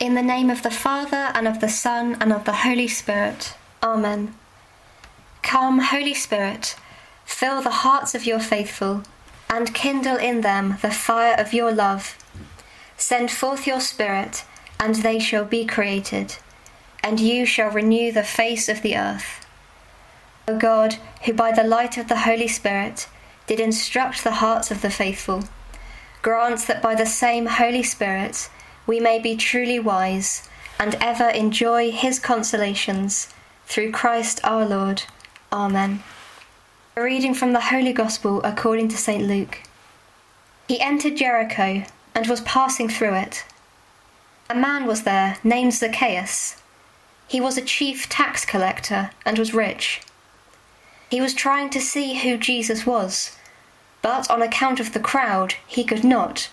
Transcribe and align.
In 0.00 0.14
the 0.14 0.22
name 0.22 0.48
of 0.48 0.62
the 0.62 0.70
Father, 0.70 1.32
and 1.34 1.48
of 1.48 1.60
the 1.60 1.68
Son, 1.68 2.16
and 2.20 2.32
of 2.32 2.44
the 2.44 2.52
Holy 2.52 2.86
Spirit. 2.86 3.56
Amen. 3.82 4.36
Come, 5.42 5.80
Holy 5.80 6.14
Spirit, 6.14 6.76
fill 7.24 7.60
the 7.62 7.82
hearts 7.82 8.14
of 8.14 8.24
your 8.24 8.38
faithful, 8.38 9.02
and 9.50 9.74
kindle 9.74 10.16
in 10.16 10.42
them 10.42 10.78
the 10.82 10.92
fire 10.92 11.34
of 11.34 11.52
your 11.52 11.72
love. 11.72 12.16
Send 12.96 13.32
forth 13.32 13.66
your 13.66 13.80
Spirit, 13.80 14.44
and 14.78 14.94
they 14.94 15.18
shall 15.18 15.44
be 15.44 15.64
created, 15.64 16.36
and 17.02 17.18
you 17.18 17.44
shall 17.44 17.70
renew 17.70 18.12
the 18.12 18.22
face 18.22 18.68
of 18.68 18.82
the 18.82 18.96
earth. 18.96 19.44
O 20.46 20.56
God, 20.56 20.94
who 21.24 21.32
by 21.32 21.50
the 21.50 21.64
light 21.64 21.98
of 21.98 22.06
the 22.06 22.20
Holy 22.20 22.46
Spirit 22.46 23.08
did 23.48 23.58
instruct 23.58 24.22
the 24.22 24.34
hearts 24.34 24.70
of 24.70 24.80
the 24.80 24.90
faithful, 24.90 25.42
grant 26.22 26.68
that 26.68 26.80
by 26.80 26.94
the 26.94 27.04
same 27.04 27.46
Holy 27.46 27.82
Spirit, 27.82 28.48
we 28.88 28.98
may 28.98 29.18
be 29.18 29.36
truly 29.36 29.78
wise 29.78 30.48
and 30.80 30.96
ever 30.98 31.28
enjoy 31.28 31.92
his 31.92 32.18
consolations 32.18 33.28
through 33.66 33.92
Christ 33.92 34.40
our 34.42 34.64
Lord. 34.64 35.02
Amen. 35.52 36.02
A 36.96 37.02
reading 37.02 37.34
from 37.34 37.52
the 37.52 37.60
Holy 37.60 37.92
Gospel 37.92 38.40
according 38.42 38.88
to 38.88 38.96
St. 38.96 39.22
Luke. 39.22 39.58
He 40.66 40.80
entered 40.80 41.18
Jericho 41.18 41.84
and 42.14 42.26
was 42.26 42.40
passing 42.40 42.88
through 42.88 43.14
it. 43.14 43.44
A 44.48 44.54
man 44.54 44.86
was 44.86 45.02
there 45.02 45.36
named 45.44 45.74
Zacchaeus. 45.74 46.56
He 47.28 47.42
was 47.42 47.58
a 47.58 47.62
chief 47.62 48.08
tax 48.08 48.46
collector 48.46 49.10
and 49.26 49.38
was 49.38 49.52
rich. 49.52 50.00
He 51.10 51.20
was 51.20 51.34
trying 51.34 51.68
to 51.70 51.80
see 51.80 52.14
who 52.14 52.38
Jesus 52.38 52.86
was, 52.86 53.36
but 54.00 54.30
on 54.30 54.40
account 54.40 54.80
of 54.80 54.94
the 54.94 55.00
crowd 55.00 55.56
he 55.66 55.84
could 55.84 56.04
not 56.04 56.48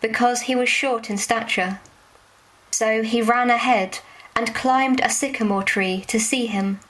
because 0.00 0.42
he 0.42 0.54
was 0.54 0.68
short 0.68 1.10
in 1.10 1.16
stature. 1.18 1.80
So 2.70 3.02
he 3.02 3.22
ran 3.22 3.50
ahead 3.50 4.00
and 4.34 4.54
climbed 4.54 5.00
a 5.00 5.08
sycamore 5.08 5.62
tree 5.62 6.04
to 6.08 6.20
see 6.20 6.46
him, 6.46 6.80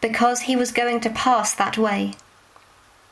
because 0.00 0.42
he 0.42 0.56
was 0.56 0.72
going 0.72 1.00
to 1.00 1.10
pass 1.10 1.54
that 1.54 1.78
way. 1.78 2.14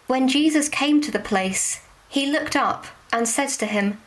When 0.08 0.26
Jesus 0.26 0.68
came 0.68 1.00
to 1.02 1.12
the 1.12 1.18
place, 1.18 1.80
he 2.08 2.26
looked 2.26 2.56
up 2.56 2.86
and 3.12 3.28
said 3.28 3.50
to 3.50 3.66
him, 3.66 4.00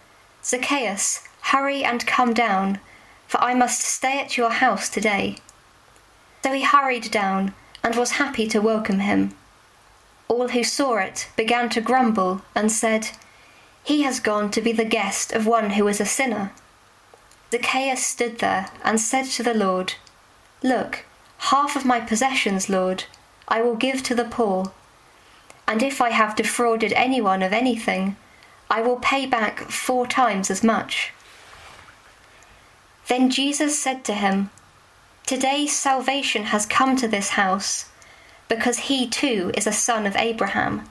Zacchaeus, 0.43 1.27
hurry 1.41 1.83
and 1.83 2.05
come 2.05 2.33
down, 2.33 2.79
for 3.27 3.39
I 3.39 3.53
must 3.53 3.81
stay 3.81 4.19
at 4.19 4.37
your 4.37 4.49
house 4.49 4.89
today. 4.89 5.37
So 6.43 6.51
he 6.53 6.63
hurried 6.63 7.11
down 7.11 7.53
and 7.83 7.95
was 7.95 8.11
happy 8.11 8.47
to 8.47 8.59
welcome 8.59 8.99
him. 8.99 9.35
All 10.27 10.49
who 10.49 10.63
saw 10.63 10.97
it 10.97 11.29
began 11.35 11.69
to 11.69 11.81
grumble 11.81 12.41
and 12.55 12.71
said, 12.71 13.09
he 13.83 14.03
has 14.03 14.19
gone 14.19 14.51
to 14.51 14.61
be 14.61 14.71
the 14.71 14.85
guest 14.85 15.31
of 15.33 15.47
one 15.47 15.71
who 15.71 15.87
is 15.87 15.99
a 15.99 16.05
sinner. 16.05 16.51
Zacchaeus 17.51 18.05
stood 18.05 18.39
there 18.39 18.69
and 18.83 18.99
said 18.99 19.25
to 19.25 19.43
the 19.43 19.53
Lord, 19.53 19.95
Look, 20.63 21.05
half 21.37 21.75
of 21.75 21.85
my 21.85 21.99
possessions, 21.99 22.69
Lord, 22.69 23.05
I 23.47 23.61
will 23.61 23.75
give 23.75 24.03
to 24.03 24.15
the 24.15 24.25
poor. 24.25 24.71
And 25.67 25.81
if 25.81 26.01
I 26.01 26.11
have 26.11 26.35
defrauded 26.35 26.93
anyone 26.93 27.41
of 27.41 27.53
anything, 27.53 28.15
I 28.69 28.81
will 28.81 28.97
pay 28.97 29.25
back 29.25 29.59
four 29.69 30.07
times 30.07 30.49
as 30.49 30.63
much. 30.63 31.11
Then 33.07 33.29
Jesus 33.29 33.77
said 33.77 34.05
to 34.05 34.13
him, 34.13 34.49
Today 35.25 35.67
salvation 35.67 36.45
has 36.45 36.65
come 36.65 36.95
to 36.97 37.07
this 37.07 37.31
house, 37.31 37.89
because 38.47 38.79
he 38.79 39.07
too 39.07 39.51
is 39.55 39.67
a 39.67 39.73
son 39.73 40.05
of 40.05 40.15
Abraham. 40.15 40.89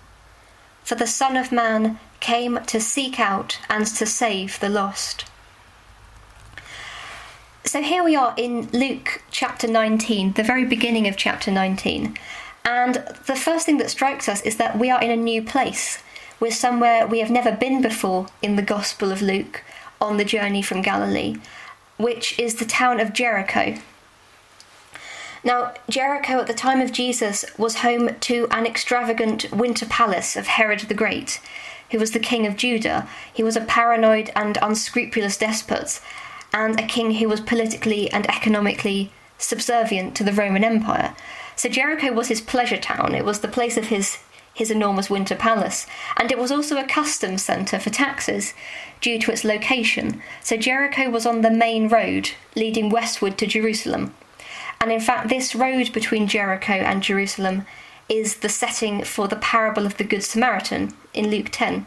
For 0.84 0.94
the 0.94 1.06
Son 1.06 1.36
of 1.36 1.52
Man 1.52 1.98
came 2.20 2.58
to 2.66 2.80
seek 2.80 3.18
out 3.18 3.58
and 3.68 3.86
to 3.86 4.06
save 4.06 4.60
the 4.60 4.68
lost. 4.68 5.24
So 7.64 7.82
here 7.82 8.02
we 8.02 8.16
are 8.16 8.34
in 8.36 8.68
Luke 8.72 9.22
chapter 9.30 9.68
19, 9.68 10.32
the 10.32 10.42
very 10.42 10.64
beginning 10.64 11.06
of 11.06 11.16
chapter 11.16 11.50
19. 11.50 12.16
And 12.64 12.94
the 13.26 13.36
first 13.36 13.66
thing 13.66 13.78
that 13.78 13.90
strikes 13.90 14.28
us 14.28 14.42
is 14.42 14.56
that 14.56 14.78
we 14.78 14.90
are 14.90 15.00
in 15.00 15.10
a 15.10 15.16
new 15.16 15.42
place. 15.42 16.02
We're 16.40 16.50
somewhere 16.50 17.06
we 17.06 17.20
have 17.20 17.30
never 17.30 17.52
been 17.52 17.80
before 17.82 18.26
in 18.42 18.56
the 18.56 18.62
Gospel 18.62 19.12
of 19.12 19.22
Luke 19.22 19.62
on 20.00 20.16
the 20.16 20.24
journey 20.24 20.62
from 20.62 20.82
Galilee, 20.82 21.36
which 21.96 22.38
is 22.38 22.56
the 22.56 22.64
town 22.64 22.98
of 22.98 23.12
Jericho. 23.12 23.76
Now, 25.42 25.74
Jericho 25.88 26.40
at 26.40 26.46
the 26.46 26.54
time 26.54 26.80
of 26.80 26.92
Jesus 26.92 27.44
was 27.56 27.76
home 27.76 28.14
to 28.20 28.46
an 28.50 28.66
extravagant 28.66 29.50
winter 29.52 29.86
palace 29.86 30.36
of 30.36 30.46
Herod 30.46 30.80
the 30.80 30.94
Great 30.94 31.40
who 31.90 31.98
was 31.98 32.12
the 32.12 32.20
king 32.20 32.46
of 32.46 32.56
Judah. 32.56 33.08
He 33.32 33.42
was 33.42 33.56
a 33.56 33.62
paranoid 33.62 34.30
and 34.34 34.58
unscrupulous 34.62 35.36
despot, 35.36 36.00
and 36.52 36.78
a 36.78 36.86
king 36.86 37.14
who 37.14 37.28
was 37.28 37.40
politically 37.40 38.10
and 38.10 38.28
economically 38.28 39.12
subservient 39.38 40.14
to 40.16 40.24
the 40.24 40.32
Roman 40.32 40.64
Empire. 40.64 41.14
So 41.56 41.68
Jericho 41.68 42.12
was 42.12 42.28
his 42.28 42.40
pleasure 42.40 42.76
town, 42.76 43.14
it 43.14 43.24
was 43.24 43.40
the 43.40 43.48
place 43.48 43.76
of 43.76 43.86
his 43.86 44.18
his 44.52 44.70
enormous 44.70 45.08
winter 45.08 45.36
palace, 45.36 45.86
and 46.16 46.30
it 46.30 46.38
was 46.38 46.50
also 46.50 46.76
a 46.76 46.84
customs 46.84 47.42
centre 47.42 47.78
for 47.78 47.88
taxes 47.88 48.52
due 49.00 49.18
to 49.18 49.30
its 49.30 49.44
location. 49.44 50.20
So 50.42 50.56
Jericho 50.56 51.08
was 51.08 51.24
on 51.24 51.40
the 51.40 51.52
main 51.52 51.88
road 51.88 52.30
leading 52.56 52.90
westward 52.90 53.38
to 53.38 53.46
Jerusalem. 53.46 54.12
And 54.80 54.90
in 54.90 55.00
fact, 55.00 55.28
this 55.28 55.54
road 55.54 55.92
between 55.92 56.26
Jericho 56.26 56.72
and 56.72 57.02
Jerusalem 57.02 57.66
is 58.08 58.36
the 58.36 58.48
setting 58.48 59.04
for 59.04 59.28
the 59.28 59.36
parable 59.36 59.84
of 59.84 59.98
the 59.98 60.04
Good 60.04 60.24
Samaritan 60.24 60.94
in 61.12 61.30
Luke 61.30 61.48
10. 61.52 61.86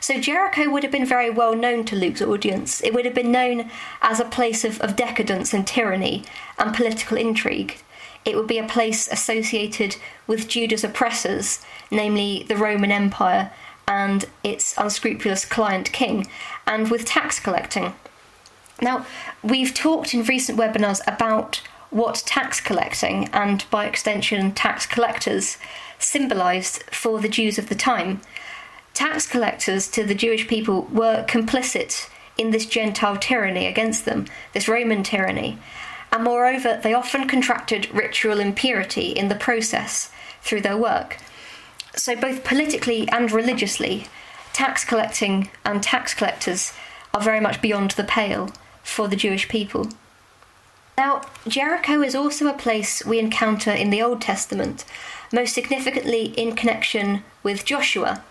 So 0.00 0.18
Jericho 0.20 0.70
would 0.70 0.82
have 0.82 0.90
been 0.90 1.06
very 1.06 1.30
well 1.30 1.54
known 1.54 1.84
to 1.84 1.96
Luke's 1.96 2.22
audience. 2.22 2.80
It 2.82 2.92
would 2.94 3.04
have 3.04 3.14
been 3.14 3.30
known 3.30 3.70
as 4.00 4.18
a 4.18 4.24
place 4.24 4.64
of, 4.64 4.80
of 4.80 4.96
decadence 4.96 5.52
and 5.52 5.66
tyranny 5.66 6.24
and 6.58 6.74
political 6.74 7.16
intrigue. 7.16 7.78
It 8.24 8.36
would 8.36 8.46
be 8.46 8.58
a 8.58 8.66
place 8.66 9.08
associated 9.08 9.96
with 10.26 10.48
Judah's 10.48 10.84
oppressors, 10.84 11.60
namely 11.90 12.44
the 12.48 12.56
Roman 12.56 12.90
Empire 12.92 13.52
and 13.86 14.24
its 14.44 14.74
unscrupulous 14.78 15.44
client 15.44 15.92
king, 15.92 16.28
and 16.66 16.90
with 16.90 17.04
tax 17.04 17.38
collecting. 17.38 17.94
Now, 18.80 19.06
we've 19.42 19.74
talked 19.74 20.14
in 20.14 20.24
recent 20.24 20.58
webinars 20.58 21.00
about 21.06 21.62
what 21.90 22.22
tax 22.26 22.60
collecting 22.60 23.28
and, 23.32 23.64
by 23.70 23.86
extension, 23.86 24.52
tax 24.52 24.86
collectors 24.86 25.58
symbolised 25.98 26.82
for 26.84 27.20
the 27.20 27.28
Jews 27.28 27.58
of 27.58 27.68
the 27.68 27.74
time. 27.74 28.20
Tax 28.94 29.26
collectors 29.26 29.88
to 29.88 30.04
the 30.04 30.14
Jewish 30.14 30.48
people 30.48 30.88
were 30.90 31.24
complicit 31.28 32.08
in 32.38 32.50
this 32.50 32.66
Gentile 32.66 33.16
tyranny 33.16 33.66
against 33.66 34.04
them, 34.04 34.26
this 34.52 34.68
Roman 34.68 35.02
tyranny, 35.02 35.58
and 36.10 36.24
moreover, 36.24 36.78
they 36.82 36.92
often 36.92 37.26
contracted 37.26 37.92
ritual 37.94 38.38
impurity 38.38 39.08
in 39.08 39.28
the 39.28 39.34
process 39.34 40.10
through 40.42 40.60
their 40.60 40.76
work. 40.76 41.16
So, 41.96 42.14
both 42.14 42.44
politically 42.44 43.08
and 43.08 43.32
religiously, 43.32 44.06
tax 44.52 44.84
collecting 44.84 45.50
and 45.64 45.82
tax 45.82 46.12
collectors 46.12 46.74
are 47.14 47.20
very 47.20 47.40
much 47.40 47.62
beyond 47.62 47.92
the 47.92 48.04
pale 48.04 48.50
for 48.82 49.08
the 49.08 49.16
Jewish 49.16 49.48
people. 49.48 49.88
Now, 50.98 51.22
Jericho 51.48 52.02
is 52.02 52.14
also 52.14 52.46
a 52.46 52.52
place 52.52 53.04
we 53.04 53.18
encounter 53.18 53.70
in 53.70 53.90
the 53.90 54.02
Old 54.02 54.20
Testament, 54.20 54.84
most 55.32 55.54
significantly 55.54 56.26
in 56.36 56.54
connection 56.54 57.24
with 57.42 57.64
Joshua. 57.64 58.22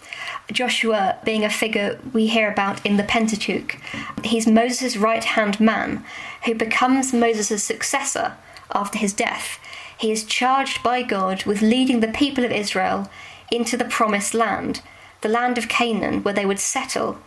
Joshua 0.51 1.17
being 1.23 1.43
a 1.43 1.49
figure 1.49 1.99
we 2.13 2.27
hear 2.27 2.51
about 2.51 2.85
in 2.85 2.97
the 2.97 3.03
Pentateuch. 3.03 3.77
He's 4.23 4.45
Moses' 4.45 4.97
right 4.97 5.23
hand 5.23 5.59
man 5.59 6.03
who 6.45 6.53
becomes 6.53 7.13
Moses' 7.13 7.63
successor 7.63 8.37
after 8.73 8.99
his 8.99 9.13
death. 9.13 9.59
He 9.97 10.11
is 10.11 10.23
charged 10.23 10.83
by 10.83 11.03
God 11.03 11.45
with 11.45 11.61
leading 11.61 11.99
the 11.99 12.07
people 12.07 12.45
of 12.45 12.51
Israel 12.51 13.09
into 13.51 13.75
the 13.75 13.85
promised 13.85 14.33
land, 14.33 14.81
the 15.21 15.29
land 15.29 15.57
of 15.57 15.67
Canaan, 15.67 16.23
where 16.23 16.33
they 16.33 16.45
would 16.45 16.59
settle 16.59 17.19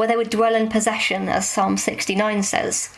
where 0.00 0.08
they 0.08 0.16
would 0.16 0.30
dwell 0.30 0.54
in 0.54 0.66
possession, 0.70 1.28
as 1.28 1.46
Psalm 1.46 1.76
69 1.76 2.42
says. 2.42 2.88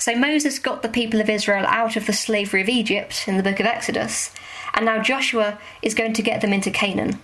So 0.00 0.16
Moses 0.16 0.58
got 0.58 0.82
the 0.82 0.88
people 0.88 1.20
of 1.20 1.30
Israel 1.30 1.64
out 1.64 1.94
of 1.94 2.06
the 2.06 2.12
slavery 2.12 2.60
of 2.60 2.68
Egypt 2.68 3.28
in 3.28 3.36
the 3.36 3.44
book 3.44 3.60
of 3.60 3.66
Exodus, 3.66 4.34
and 4.74 4.84
now 4.84 5.00
Joshua 5.00 5.60
is 5.80 5.94
going 5.94 6.12
to 6.14 6.22
get 6.22 6.40
them 6.40 6.52
into 6.52 6.72
Canaan. 6.72 7.20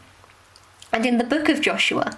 And 0.93 1.05
in 1.05 1.19
the 1.19 1.25
book 1.25 1.49
of 1.49 1.61
Joshua, 1.61 2.17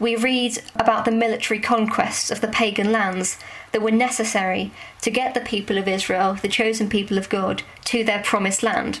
we 0.00 0.16
read 0.16 0.58
about 0.74 1.04
the 1.04 1.12
military 1.12 1.60
conquests 1.60 2.28
of 2.28 2.40
the 2.40 2.48
pagan 2.48 2.90
lands 2.90 3.38
that 3.70 3.80
were 3.80 3.92
necessary 3.92 4.72
to 5.02 5.12
get 5.12 5.34
the 5.34 5.40
people 5.40 5.78
of 5.78 5.86
Israel, 5.86 6.34
the 6.42 6.48
chosen 6.48 6.88
people 6.88 7.18
of 7.18 7.28
God, 7.28 7.62
to 7.84 8.02
their 8.02 8.24
promised 8.24 8.64
land. 8.64 8.98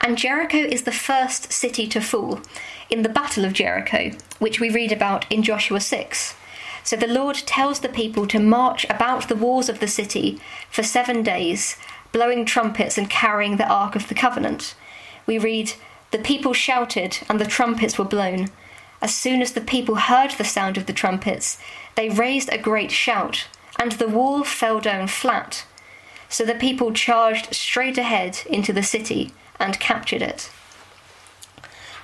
And 0.00 0.18
Jericho 0.18 0.58
is 0.58 0.82
the 0.82 0.92
first 0.92 1.52
city 1.52 1.86
to 1.88 2.00
fall 2.00 2.40
in 2.90 3.02
the 3.02 3.08
Battle 3.08 3.44
of 3.44 3.52
Jericho, 3.52 4.10
which 4.38 4.60
we 4.60 4.70
read 4.70 4.92
about 4.92 5.30
in 5.30 5.42
Joshua 5.42 5.80
6. 5.80 6.34
So 6.84 6.96
the 6.96 7.06
Lord 7.06 7.36
tells 7.36 7.80
the 7.80 7.88
people 7.88 8.26
to 8.26 8.40
march 8.40 8.84
about 8.90 9.28
the 9.28 9.36
walls 9.36 9.68
of 9.68 9.80
the 9.80 9.88
city 9.88 10.40
for 10.70 10.82
seven 10.82 11.22
days, 11.22 11.76
blowing 12.10 12.44
trumpets 12.44 12.98
and 12.98 13.08
carrying 13.08 13.56
the 13.56 13.68
Ark 13.68 13.94
of 13.94 14.08
the 14.08 14.14
Covenant. 14.14 14.74
We 15.26 15.38
read, 15.38 15.72
The 16.10 16.18
people 16.18 16.52
shouted, 16.52 17.18
and 17.28 17.40
the 17.40 17.44
trumpets 17.44 17.98
were 17.98 18.04
blown. 18.04 18.48
As 19.00 19.14
soon 19.14 19.42
as 19.42 19.52
the 19.52 19.60
people 19.60 19.94
heard 19.96 20.32
the 20.32 20.44
sound 20.44 20.76
of 20.76 20.86
the 20.86 20.92
trumpets, 20.92 21.58
they 21.94 22.08
raised 22.08 22.48
a 22.52 22.58
great 22.58 22.90
shout, 22.90 23.46
and 23.78 23.92
the 23.92 24.08
wall 24.08 24.44
fell 24.44 24.80
down 24.80 25.08
flat. 25.08 25.64
So 26.28 26.44
the 26.44 26.54
people 26.54 26.92
charged 26.92 27.54
straight 27.54 27.98
ahead 27.98 28.40
into 28.46 28.72
the 28.72 28.82
city 28.82 29.32
and 29.62 29.80
captured 29.80 30.22
it. 30.22 30.50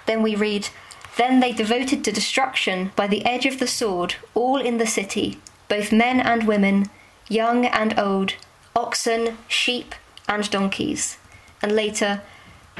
Then 0.06 0.22
we 0.22 0.34
read, 0.34 0.68
Then 1.16 1.40
they 1.40 1.52
devoted 1.52 2.04
to 2.04 2.12
destruction 2.12 2.92
by 2.96 3.06
the 3.06 3.24
edge 3.26 3.44
of 3.44 3.58
the 3.58 3.66
sword 3.66 4.14
all 4.34 4.60
in 4.60 4.78
the 4.78 4.86
city, 4.86 5.38
both 5.68 5.92
men 5.92 6.20
and 6.20 6.46
women, 6.46 6.86
young 7.28 7.66
and 7.66 7.98
old, 7.98 8.34
oxen, 8.74 9.36
sheep, 9.48 9.94
and 10.28 10.48
donkeys. 10.50 11.18
And 11.60 11.72
later, 11.72 12.22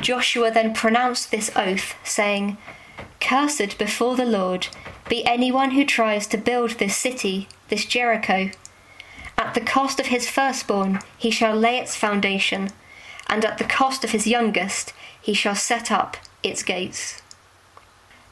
Joshua 0.00 0.50
then 0.50 0.72
pronounced 0.72 1.30
this 1.30 1.50
oath, 1.56 1.94
saying, 2.04 2.56
Cursed 3.20 3.78
before 3.78 4.16
the 4.16 4.25
Lord 4.25 4.69
be 5.08 5.25
anyone 5.25 5.72
who 5.72 5.84
tries 5.84 6.26
to 6.28 6.38
build 6.38 6.72
this 6.72 6.96
city, 6.96 7.48
this 7.69 7.84
Jericho. 7.84 8.50
At 9.36 9.54
the 9.54 9.60
cost 9.60 9.98
of 9.98 10.06
his 10.06 10.28
firstborn 10.28 11.00
he 11.16 11.30
shall 11.30 11.56
lay 11.56 11.78
its 11.78 11.96
foundation, 11.96 12.70
and 13.28 13.44
at 13.44 13.58
the 13.58 13.64
cost 13.64 14.04
of 14.04 14.10
his 14.10 14.26
youngest 14.26 14.92
he 15.20 15.34
shall 15.34 15.54
set 15.54 15.90
up 15.90 16.16
its 16.42 16.62
gates. 16.62 17.22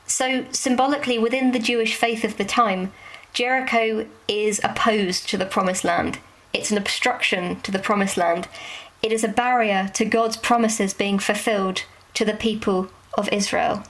So, 0.06 0.46
symbolically, 0.52 1.18
within 1.18 1.52
the 1.52 1.58
Jewish 1.58 1.94
faith 1.96 2.22
of 2.24 2.36
the 2.36 2.44
time, 2.44 2.92
Jericho 3.32 4.06
is 4.28 4.60
opposed 4.62 5.28
to 5.28 5.36
the 5.36 5.44
Promised 5.44 5.84
Land. 5.84 6.18
It's 6.52 6.70
an 6.70 6.78
obstruction 6.78 7.60
to 7.62 7.72
the 7.72 7.78
Promised 7.78 8.16
Land. 8.16 8.48
It 9.02 9.12
is 9.12 9.24
a 9.24 9.28
barrier 9.28 9.90
to 9.94 10.04
God's 10.04 10.36
promises 10.36 10.94
being 10.94 11.18
fulfilled 11.18 11.82
to 12.14 12.24
the 12.24 12.34
people 12.34 12.88
of 13.14 13.28
Israel. 13.32 13.82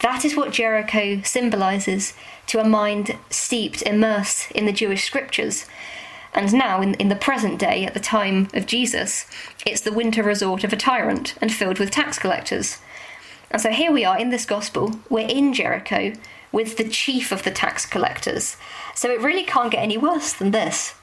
That 0.00 0.24
is 0.24 0.34
what 0.34 0.52
Jericho 0.52 1.20
symbolises 1.22 2.14
to 2.46 2.60
a 2.60 2.64
mind 2.64 3.18
steeped, 3.28 3.82
immersed 3.82 4.50
in 4.52 4.64
the 4.64 4.72
Jewish 4.72 5.04
scriptures. 5.04 5.66
And 6.32 6.52
now, 6.52 6.80
in, 6.80 6.94
in 6.94 7.08
the 7.08 7.16
present 7.16 7.58
day, 7.58 7.84
at 7.84 7.94
the 7.94 8.00
time 8.00 8.48
of 8.54 8.66
Jesus, 8.66 9.26
it's 9.66 9.80
the 9.80 9.92
winter 9.92 10.22
resort 10.22 10.62
of 10.64 10.72
a 10.72 10.76
tyrant 10.76 11.34
and 11.40 11.52
filled 11.52 11.78
with 11.78 11.90
tax 11.90 12.18
collectors. 12.18 12.78
And 13.50 13.60
so 13.60 13.70
here 13.70 13.90
we 13.90 14.04
are 14.04 14.18
in 14.18 14.30
this 14.30 14.46
gospel, 14.46 15.00
we're 15.08 15.26
in 15.26 15.52
Jericho 15.52 16.12
with 16.52 16.76
the 16.76 16.88
chief 16.88 17.32
of 17.32 17.42
the 17.42 17.50
tax 17.50 17.84
collectors. 17.84 18.56
So 18.94 19.10
it 19.10 19.20
really 19.20 19.44
can't 19.44 19.72
get 19.72 19.82
any 19.82 19.98
worse 19.98 20.32
than 20.32 20.52
this. 20.52 20.94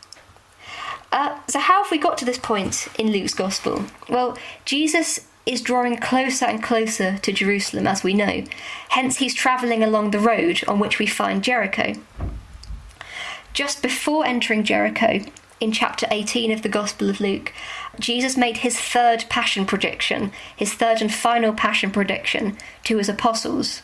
Uh, 1.12 1.40
so, 1.48 1.60
how 1.60 1.84
have 1.84 1.92
we 1.92 1.98
got 1.98 2.18
to 2.18 2.26
this 2.26 2.38
point 2.38 2.90
in 3.00 3.12
Luke's 3.12 3.34
gospel? 3.34 3.86
Well, 4.10 4.38
Jesus 4.66 5.26
is 5.46 5.62
drawing 5.62 5.98
closer 5.98 6.46
and 6.46 6.62
closer 6.62 7.18
to 7.20 7.32
Jerusalem, 7.32 7.88
as 7.88 8.04
we 8.04 8.14
know. 8.14 8.44
Hence, 8.90 9.18
he's 9.18 9.34
travelling 9.34 9.82
along 9.82 10.12
the 10.12 10.20
road 10.20 10.64
on 10.68 10.80
which 10.80 11.00
we 11.00 11.06
find 11.06 11.44
Jericho. 11.44 11.94
Just 13.58 13.82
before 13.82 14.24
entering 14.24 14.64
Jericho, 14.64 15.22
in 15.60 15.72
chapter 15.72 16.06
18 16.12 16.52
of 16.52 16.62
the 16.62 16.70
Gospel 16.70 17.10
of 17.10 17.20
Luke, 17.20 17.52
Jesus 18.00 18.38
made 18.38 18.58
his 18.58 18.80
third 18.80 19.26
passion 19.30 19.66
prediction, 19.66 20.32
his 20.56 20.76
third 20.76 21.02
and 21.02 21.12
final 21.12 21.54
passion 21.54 21.90
prediction 21.90 22.56
to 22.84 23.00
his 23.00 23.10
apostles. 23.10 23.82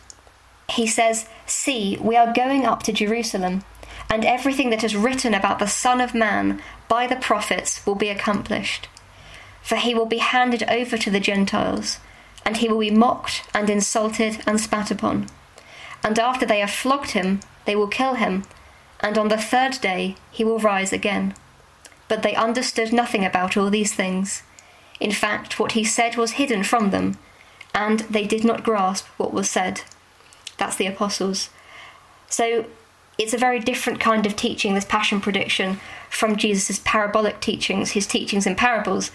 He 0.69 0.85
says, 0.85 1.27
See, 1.47 1.97
we 1.99 2.15
are 2.15 2.31
going 2.31 2.67
up 2.67 2.83
to 2.83 2.93
Jerusalem, 2.93 3.63
and 4.11 4.23
everything 4.23 4.69
that 4.69 4.83
is 4.83 4.95
written 4.95 5.33
about 5.33 5.57
the 5.57 5.65
Son 5.65 6.01
of 6.01 6.13
Man 6.13 6.61
by 6.87 7.07
the 7.07 7.15
prophets 7.15 7.83
will 7.83 7.95
be 7.95 8.09
accomplished 8.09 8.87
for 9.63 9.77
he 9.77 9.95
will 9.95 10.05
be 10.05 10.17
handed 10.17 10.61
over 10.69 10.97
to 10.97 11.09
the 11.09 11.21
Gentiles, 11.21 11.97
and 12.45 12.57
he 12.57 12.67
will 12.67 12.79
be 12.79 12.91
mocked 12.91 13.43
and 13.55 13.69
insulted 13.69 14.43
and 14.45 14.59
spat 14.59 14.91
upon. 14.91 15.25
And 16.03 16.19
after 16.19 16.45
they 16.45 16.59
have 16.59 16.69
flogged 16.69 17.11
him, 17.11 17.39
they 17.65 17.75
will 17.75 17.87
kill 17.87 18.15
him, 18.15 18.43
and 19.03 19.17
on 19.17 19.27
the 19.27 19.37
third 19.37 19.79
day 19.81 20.15
he 20.31 20.43
will 20.43 20.57
rise 20.57 20.91
again. 20.91 21.35
But 22.07 22.23
they 22.23 22.35
understood 22.35 22.91
nothing 22.91 23.23
about 23.23 23.55
all 23.55 23.69
these 23.69 23.93
things. 23.93 24.41
In 24.99 25.11
fact, 25.11 25.59
what 25.59 25.73
he 25.73 25.83
said 25.83 26.15
was 26.15 26.33
hidden 26.33 26.63
from 26.63 26.89
them, 26.89 27.17
and 27.75 27.99
they 28.01 28.25
did 28.25 28.43
not 28.43 28.63
grasp 28.63 29.05
what 29.17 29.33
was 29.33 29.49
said. 29.49 29.81
That's 30.57 30.75
the 30.75 30.87
apostles. 30.87 31.49
So 32.29 32.65
it's 33.17 33.33
a 33.33 33.37
very 33.37 33.59
different 33.59 33.99
kind 33.99 34.25
of 34.25 34.35
teaching, 34.35 34.73
this 34.73 34.85
passion 34.85 35.21
prediction, 35.21 35.79
from 36.09 36.35
Jesus' 36.35 36.81
parabolic 36.83 37.41
teachings, 37.41 37.91
his 37.91 38.07
teachings 38.07 38.47
in 38.47 38.55
parables 38.55 39.11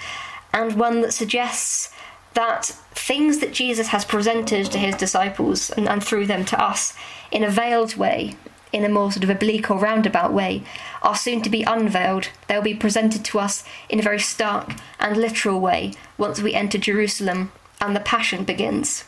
and 0.52 0.74
one 0.74 1.00
that 1.02 1.12
suggests 1.12 1.92
that 2.34 2.66
things 2.92 3.38
that 3.38 3.52
Jesus 3.52 3.88
has 3.88 4.04
presented 4.04 4.70
to 4.70 4.78
his 4.78 4.94
disciples 4.96 5.70
and, 5.70 5.88
and, 5.88 6.04
through 6.04 6.26
them 6.26 6.44
to 6.46 6.62
us 6.62 6.94
in 7.30 7.42
a 7.42 7.50
veiled 7.50 7.96
way, 7.96 8.36
in 8.72 8.84
a 8.84 8.88
more 8.88 9.10
sort 9.12 9.24
of 9.24 9.30
oblique 9.30 9.70
or 9.70 9.78
roundabout 9.78 10.32
way, 10.32 10.62
are 11.02 11.16
soon 11.16 11.42
to 11.42 11.50
be 11.50 11.62
unveiled. 11.62 12.28
They'll 12.46 12.62
be 12.62 12.74
presented 12.74 13.24
to 13.26 13.38
us 13.38 13.64
in 13.88 13.98
a 13.98 14.02
very 14.02 14.20
stark 14.20 14.74
and 15.00 15.16
literal 15.16 15.60
way 15.60 15.94
once 16.16 16.40
we 16.40 16.54
enter 16.54 16.78
Jerusalem 16.78 17.52
and 17.80 17.94
the 17.94 18.00
Passion 18.00 18.44
begins. 18.44 19.04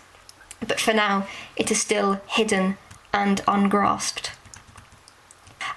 But 0.66 0.80
for 0.80 0.92
now, 0.92 1.26
it 1.56 1.70
is 1.70 1.80
still 1.80 2.20
hidden 2.26 2.76
and 3.12 3.40
ungrasped. 3.48 4.32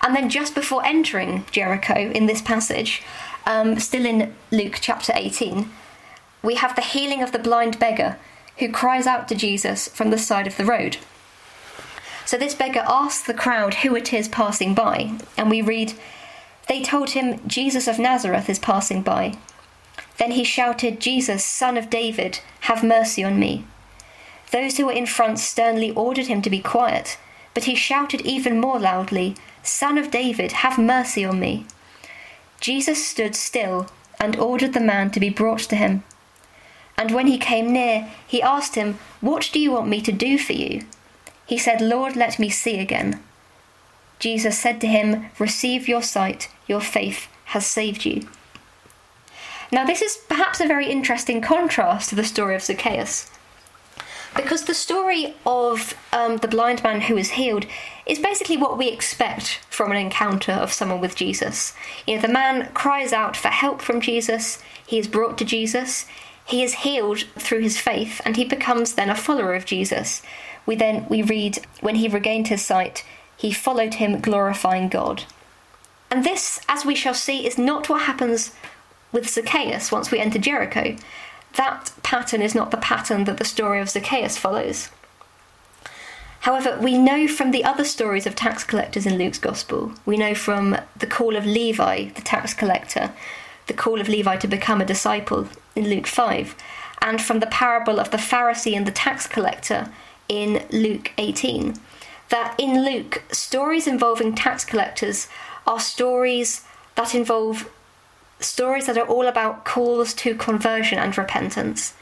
And 0.01 0.15
then 0.15 0.29
just 0.29 0.53
before 0.53 0.85
entering 0.85 1.45
Jericho 1.51 2.11
in 2.11 2.25
this 2.25 2.41
passage, 2.41 3.01
um, 3.45 3.79
still 3.79 4.05
in 4.05 4.35
Luke 4.51 4.79
chapter 4.81 5.13
18, 5.15 5.69
we 6.41 6.55
have 6.55 6.75
the 6.75 6.81
healing 6.81 7.23
of 7.23 7.31
the 7.31 7.39
blind 7.39 7.79
beggar 7.79 8.17
who 8.57 8.69
cries 8.69 9.07
out 9.07 9.27
to 9.29 9.35
Jesus 9.35 9.87
from 9.87 10.09
the 10.09 10.17
side 10.17 10.45
of 10.45 10.57
the 10.57 10.65
road. 10.65 10.97
So 12.25 12.37
this 12.37 12.55
beggar 12.55 12.83
asks 12.87 13.25
the 13.25 13.33
crowd 13.33 13.75
who 13.75 13.95
it 13.95 14.13
is 14.13 14.27
passing 14.27 14.73
by, 14.73 15.13
and 15.37 15.49
we 15.49 15.61
read, 15.61 15.93
They 16.67 16.81
told 16.81 17.11
him, 17.11 17.39
Jesus 17.47 17.87
of 17.87 17.99
Nazareth 17.99 18.49
is 18.49 18.59
passing 18.59 19.01
by. 19.01 19.37
Then 20.17 20.31
he 20.31 20.43
shouted, 20.43 20.99
Jesus, 20.99 21.43
son 21.43 21.77
of 21.77 21.89
David, 21.89 22.39
have 22.61 22.83
mercy 22.83 23.23
on 23.23 23.39
me. 23.39 23.65
Those 24.51 24.77
who 24.77 24.85
were 24.85 24.91
in 24.91 25.05
front 25.05 25.39
sternly 25.39 25.91
ordered 25.91 26.27
him 26.27 26.41
to 26.43 26.49
be 26.49 26.59
quiet, 26.59 27.17
but 27.53 27.65
he 27.65 27.75
shouted 27.75 28.21
even 28.21 28.59
more 28.59 28.79
loudly, 28.79 29.35
Son 29.63 29.97
of 29.97 30.11
David, 30.11 30.51
have 30.51 30.77
mercy 30.77 31.23
on 31.23 31.39
me. 31.39 31.65
Jesus 32.59 33.05
stood 33.05 33.35
still 33.35 33.87
and 34.19 34.35
ordered 34.35 34.73
the 34.73 34.79
man 34.79 35.09
to 35.11 35.19
be 35.19 35.29
brought 35.29 35.59
to 35.59 35.75
him. 35.75 36.03
And 36.97 37.11
when 37.11 37.27
he 37.27 37.37
came 37.37 37.73
near, 37.73 38.09
he 38.27 38.41
asked 38.41 38.75
him, 38.75 38.99
What 39.21 39.49
do 39.51 39.59
you 39.59 39.71
want 39.71 39.87
me 39.87 40.01
to 40.01 40.11
do 40.11 40.37
for 40.37 40.53
you? 40.53 40.85
He 41.53 41.59
said, 41.59 41.81
Lord, 41.81 42.15
let 42.15 42.39
me 42.39 42.49
see 42.49 42.79
again. 42.79 43.21
Jesus 44.17 44.57
said 44.57 44.81
to 44.81 44.87
him, 44.87 45.27
Receive 45.37 45.87
your 45.87 46.01
sight, 46.01 46.49
your 46.65 46.81
faith 46.81 47.27
has 47.53 47.63
saved 47.63 48.05
you. 48.05 48.27
Now, 49.71 49.85
this 49.85 50.01
is 50.01 50.17
perhaps 50.27 50.59
a 50.59 50.67
very 50.67 50.87
interesting 50.87 51.41
contrast 51.41 52.09
to 52.09 52.15
the 52.15 52.23
story 52.23 52.55
of 52.55 52.63
Zacchaeus. 52.63 53.29
Because 54.35 54.63
the 54.63 54.73
story 54.73 55.35
of 55.45 55.93
um, 56.11 56.37
the 56.37 56.47
blind 56.47 56.81
man 56.81 57.01
who 57.01 57.17
is 57.17 57.37
healed 57.37 57.67
is 58.07 58.17
basically 58.17 58.57
what 58.57 58.79
we 58.79 58.89
expect 58.89 59.59
from 59.69 59.91
an 59.91 59.97
encounter 59.97 60.53
of 60.53 60.73
someone 60.73 61.01
with 61.01 61.15
Jesus. 61.15 61.75
You 62.07 62.15
know, 62.15 62.23
the 62.23 62.29
man 62.29 62.71
cries 62.73 63.13
out 63.13 63.37
for 63.37 63.49
help 63.49 63.79
from 63.79 64.01
Jesus, 64.01 64.57
he 64.87 64.97
is 64.97 65.07
brought 65.07 65.37
to 65.37 65.45
Jesus, 65.45 66.07
he 66.45 66.63
is 66.63 66.73
healed 66.73 67.25
through 67.37 67.61
his 67.61 67.79
faith, 67.79 68.21
and 68.25 68.37
he 68.37 68.43
becomes 68.43 68.93
then 68.95 69.11
a 69.11 69.15
follower 69.15 69.53
of 69.53 69.65
Jesus. 69.65 70.23
We 70.65 70.75
then 70.75 71.05
we 71.09 71.21
read 71.21 71.59
when 71.81 71.95
he 71.95 72.07
regained 72.07 72.47
his 72.47 72.63
sight, 72.63 73.03
he 73.35 73.51
followed 73.51 73.95
him 73.95 74.19
glorifying 74.19 74.89
God. 74.89 75.23
And 76.09 76.23
this, 76.23 76.61
as 76.69 76.85
we 76.85 76.95
shall 76.95 77.13
see, 77.13 77.45
is 77.45 77.57
not 77.57 77.89
what 77.89 78.03
happens 78.03 78.51
with 79.11 79.29
Zacchaeus 79.29 79.91
once 79.91 80.11
we 80.11 80.19
enter 80.19 80.39
Jericho 80.39 80.95
that 81.53 81.91
pattern 82.01 82.41
is 82.41 82.55
not 82.55 82.71
the 82.71 82.77
pattern 82.77 83.25
that 83.25 83.37
the 83.37 83.45
story 83.45 83.79
of 83.79 83.89
Zacchaeus 83.89 84.37
follows. 84.37 84.89
However, 86.41 86.77
we 86.81 86.97
know 86.97 87.27
from 87.27 87.51
the 87.51 87.63
other 87.63 87.85
stories 87.85 88.25
of 88.25 88.35
tax 88.35 88.63
collectors 88.63 89.05
in 89.05 89.17
Luke's 89.17 89.37
Gospel, 89.37 89.93
we 90.05 90.17
know 90.17 90.35
from 90.35 90.77
the 90.97 91.07
call 91.07 91.37
of 91.37 91.45
Levi, 91.45 92.09
the 92.09 92.21
tax 92.21 92.53
collector, 92.53 93.11
the 93.67 93.73
call 93.73 94.01
of 94.01 94.09
Levi 94.09 94.35
to 94.37 94.47
become 94.47 94.81
a 94.81 94.85
disciple 94.85 95.47
in 95.75 95.87
Luke 95.87 96.07
5, 96.07 96.55
and 97.01 97.21
from 97.21 97.39
the 97.39 97.47
parable 97.47 97.99
of 97.99 98.11
the 98.11 98.17
Pharisee 98.17 98.75
and 98.75 98.85
the 98.85 98.91
tax 98.91 99.25
collector 99.25 99.89
in 100.29 100.65
Luke 100.71 101.11
18, 101.17 101.75
that 102.29 102.55
in 102.57 102.83
Luke, 102.83 103.23
stories 103.31 103.87
involving 103.87 104.33
tax 104.33 104.65
collectors 104.65 105.27
are 105.67 105.79
stories 105.79 106.65
that 106.95 107.15
involve 107.15 107.69
stories 108.39 108.87
that 108.87 108.97
are 108.97 109.07
all 109.07 109.27
about 109.27 109.63
calls 109.63 110.13
to 110.13 110.35
conversion 110.35 110.99
and 110.99 111.17
repentance. 111.17 111.93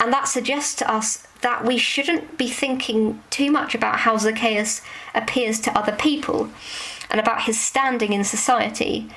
And 0.00 0.12
that 0.12 0.28
suggests 0.28 0.74
to 0.76 0.90
us 0.90 1.26
that 1.40 1.64
we 1.64 1.78
shouldn't 1.78 2.36
be 2.36 2.48
thinking 2.48 3.22
too 3.30 3.50
much 3.50 3.74
about 3.74 4.00
how 4.00 4.16
Zacchaeus 4.16 4.82
appears 5.14 5.60
to 5.60 5.78
other 5.78 5.92
people 5.92 6.50
and 7.10 7.20
about 7.20 7.42
his 7.42 7.60
standing 7.60 8.12
in 8.12 8.24
society 8.24 9.08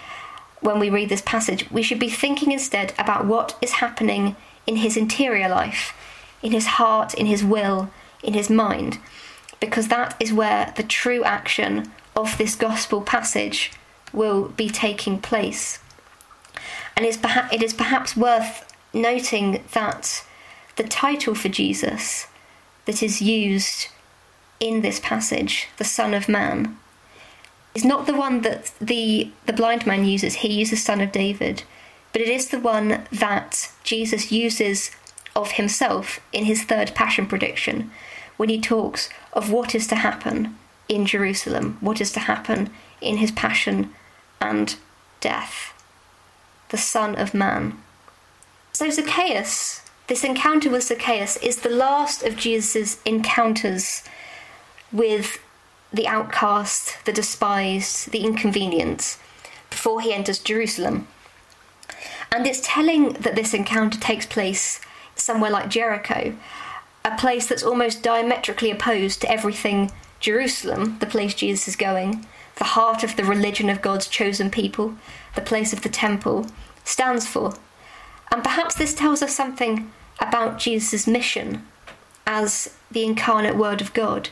when 0.60 0.79
we 0.79 0.89
read 0.89 1.10
this 1.10 1.21
passage. 1.21 1.69
We 1.71 1.81
should 1.81 2.00
be 2.00 2.10
thinking 2.10 2.51
instead 2.51 2.93
about 2.98 3.25
what 3.25 3.57
is 3.62 3.74
happening 3.74 4.36
in 4.67 4.77
his 4.77 4.95
interior 4.95 5.50
life, 5.50 5.93
in 6.43 6.51
his 6.51 6.67
heart, 6.67 7.13
in 7.13 7.25
his 7.25 7.43
will, 7.43 7.89
in 8.23 8.33
his 8.33 8.49
mind, 8.49 8.99
because 9.59 9.87
that 9.87 10.15
is 10.19 10.33
where 10.33 10.73
the 10.75 10.83
true 10.83 11.23
action 11.23 11.91
of 12.15 12.37
this 12.37 12.55
gospel 12.55 13.01
passage 13.01 13.71
will 14.13 14.49
be 14.49 14.69
taking 14.69 15.19
place. 15.19 15.79
And 16.95 17.05
it 17.05 17.63
is 17.63 17.73
perhaps 17.73 18.17
worth 18.17 18.73
noting 18.93 19.63
that 19.73 20.23
the 20.75 20.83
title 20.83 21.35
for 21.35 21.49
Jesus 21.49 22.27
that 22.85 23.01
is 23.01 23.21
used 23.21 23.87
in 24.59 24.81
this 24.81 24.99
passage, 24.99 25.67
the 25.77 25.83
Son 25.83 26.13
of 26.13 26.29
Man, 26.29 26.77
is 27.73 27.85
not 27.85 28.05
the 28.05 28.15
one 28.15 28.41
that 28.41 28.71
the, 28.79 29.31
the 29.45 29.53
blind 29.53 29.87
man 29.87 30.05
uses. 30.05 30.35
He 30.35 30.53
uses 30.53 30.83
Son 30.83 31.01
of 31.01 31.11
David, 31.11 31.63
but 32.11 32.21
it 32.21 32.27
is 32.27 32.49
the 32.49 32.59
one 32.59 33.07
that 33.11 33.71
Jesus 33.83 34.31
uses 34.31 34.91
of 35.35 35.51
himself 35.51 36.19
in 36.33 36.45
his 36.45 36.63
third 36.63 36.93
passion 36.93 37.25
prediction 37.25 37.89
when 38.41 38.50
he 38.50 38.60
talks 38.60 39.07
of 39.33 39.51
what 39.51 39.75
is 39.75 39.86
to 39.86 39.93
happen 39.93 40.57
in 40.89 41.05
Jerusalem, 41.05 41.77
what 41.79 42.01
is 42.01 42.12
to 42.12 42.21
happen 42.21 42.71
in 43.00 43.17
his 43.17 43.29
passion 43.29 43.93
and 44.41 44.77
death. 45.19 45.79
The 46.69 46.77
Son 46.79 47.13
of 47.13 47.36
Man. 47.36 47.77
So, 48.74 48.89
Zacchaeus, 48.89 49.81
this 50.07 50.24
encounter 50.24 50.71
with 50.71 50.86
Zacchaeus, 50.86 51.38
is 51.38 51.57
the 51.57 51.69
last 51.69 52.24
of 52.24 52.36
Jesus' 52.36 53.00
encounters 53.05 54.01
with 54.91 55.39
the 55.93 56.07
outcast, 56.07 56.98
the 57.05 57.13
despised, 57.13 58.12
the 58.12 58.24
inconvenienced, 58.24 59.19
before 59.69 60.01
he 60.01 60.15
enters 60.15 60.39
Jerusalem. 60.39 61.07
And 62.31 62.48
it's 62.48 62.62
telling 62.63 63.13
that 63.13 63.36
this 63.36 63.53
encounter 63.53 64.00
takes 64.00 64.25
place 64.25 64.81
somewhere 65.13 65.51
like 65.51 65.69
Jericho, 65.69 66.36
a 67.03 67.17
place 67.17 67.48
that's 67.48 67.63
almost 67.63 68.03
diametrically 68.03 68.72
opposed 68.72 69.22
to 69.22 69.31
everything 69.31 69.91
Jerusalem, 70.20 71.00
the 71.00 71.05
place 71.05 71.34
Jesus 71.34 71.67
is 71.67 71.75
going, 71.75 72.25
the 72.58 72.63
heart 72.63 73.03
of 73.03 73.15
the 73.15 73.24
religion 73.24 73.70
of 73.70 73.81
God's 73.81 74.08
chosen 74.08 74.51
people, 74.51 74.96
the 75.36 75.41
place 75.41 75.74
of 75.74 75.81
the 75.81 75.89
temple, 75.89 76.48
stands 76.84 77.25
for. 77.25 77.55
And 78.31 78.43
perhaps 78.43 78.75
this 78.75 78.93
tells 78.93 79.22
us 79.22 79.36
something 79.36 79.91
about 80.20 80.60
Jesus' 80.60 81.08
mission 81.08 81.65
as 82.27 82.75
the 82.91 83.03
incarnate 83.03 83.58
Word 83.58 83.81
of 83.81 83.93
God. 83.93 84.29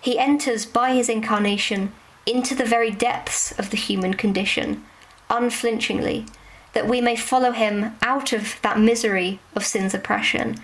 He 0.00 0.18
enters 0.18 0.64
by 0.64 0.94
his 0.94 1.08
incarnation 1.08 1.92
into 2.26 2.54
the 2.54 2.64
very 2.64 2.90
depths 2.90 3.52
of 3.58 3.70
the 3.70 3.76
human 3.76 4.14
condition, 4.14 4.84
unflinchingly, 5.28 6.26
that 6.72 6.88
we 6.88 7.00
may 7.00 7.16
follow 7.16 7.52
him 7.52 7.96
out 8.02 8.32
of 8.32 8.60
that 8.62 8.78
misery 8.78 9.40
of 9.54 9.66
sin's 9.66 9.94
oppression, 9.94 10.56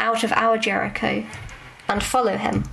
out 0.00 0.24
of 0.24 0.32
our 0.32 0.58
Jericho, 0.58 1.24
and 1.88 2.02
follow 2.02 2.36
him. 2.36 2.64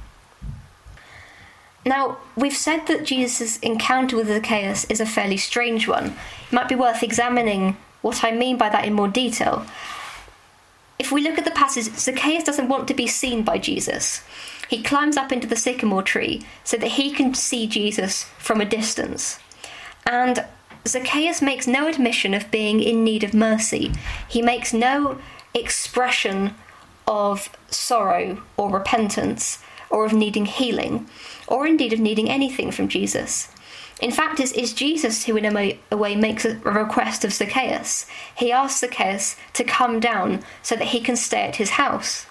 Now, 1.86 2.18
we've 2.36 2.56
said 2.56 2.88
that 2.88 3.06
Jesus' 3.06 3.58
encounter 3.60 4.18
with 4.18 4.28
Zacchaeus 4.28 4.86
is 4.86 5.00
a 5.00 5.06
fairly 5.06 5.38
strange 5.38 5.88
one. 5.88 6.16
It 6.48 6.54
might 6.54 6.68
be 6.68 6.76
worth 6.76 7.04
examining 7.04 7.78
what 8.02 8.24
I 8.24 8.32
mean 8.32 8.58
by 8.58 8.70
that 8.70 8.86
in 8.86 8.94
more 8.94 9.08
detail. 9.08 9.66
If 11.00 11.12
we 11.12 11.22
look 11.22 11.38
at 11.38 11.46
the 11.46 11.52
passage, 11.52 11.86
Zacchaeus 11.86 12.44
doesn't 12.44 12.68
want 12.68 12.88
to 12.88 12.94
be 12.94 13.08
seen 13.08 13.44
by 13.44 13.58
Jesus. 13.58 14.22
He 14.68 14.84
climbs 14.84 15.16
up 15.16 15.32
into 15.32 15.48
the 15.48 15.56
sycamore 15.56 16.04
tree 16.04 16.42
so 16.64 16.76
that 16.78 16.92
he 16.92 17.12
can 17.12 17.34
see 17.34 17.68
Jesus 17.68 18.24
from 18.38 18.60
a 18.60 18.66
distance. 18.66 19.40
And 20.06 20.46
Zacchaeus 20.86 21.42
makes 21.42 21.68
no 21.68 21.88
admission 21.88 22.34
of 22.34 22.52
being 22.52 22.82
in 22.82 23.04
need 23.04 23.24
of 23.24 23.34
mercy. 23.34 23.94
He 24.28 24.42
makes 24.42 24.74
no 24.74 25.20
expression 25.54 26.56
of 27.08 27.50
sorrow 27.70 28.44
or 28.58 28.70
repentance 28.70 29.60
or 29.90 30.06
of 30.06 30.14
needing 30.14 30.46
healing 30.46 31.08
or 31.48 31.66
indeed 31.66 31.94
of 31.94 32.00
needing 32.00 32.30
anything 32.30 32.72
from 32.72 32.88
Jesus. 32.88 33.50
In 34.00 34.12
fact, 34.12 34.40
it 34.40 34.56
is 34.56 34.74
Jesus 34.74 35.26
who, 35.26 35.38
in 35.38 35.46
a 35.46 35.96
way, 35.96 36.16
makes 36.16 36.46
a 36.46 36.58
request 36.58 37.26
of 37.26 37.34
Zacchaeus. 37.34 38.06
He 38.36 38.52
asks 38.52 38.82
Zacchaeus 38.82 39.38
to 39.54 39.64
come 39.64 40.00
down 40.00 40.44
so 40.62 40.76
that 40.76 40.90
he 40.90 41.00
can 41.00 41.16
stay 41.16 41.48
at 41.48 41.56
his 41.56 41.72
house. 41.72 42.28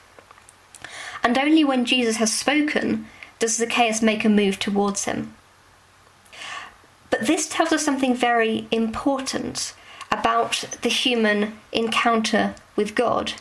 And 1.24 1.36
only 1.36 1.64
when 1.64 1.84
Jesus 1.84 2.16
has 2.18 2.32
spoken 2.32 3.06
does 3.40 3.56
Zacchaeus 3.56 4.00
make 4.00 4.24
a 4.24 4.28
move 4.28 4.60
towards 4.60 5.06
him. 5.06 5.34
But 7.10 7.26
this 7.26 7.48
tells 7.48 7.72
us 7.72 7.84
something 7.84 8.14
very 8.14 8.68
important 8.70 9.74
about 10.12 10.64
the 10.82 10.88
human 10.88 11.58
encounter 11.72 12.54
with 12.76 12.94
God. 12.94 13.32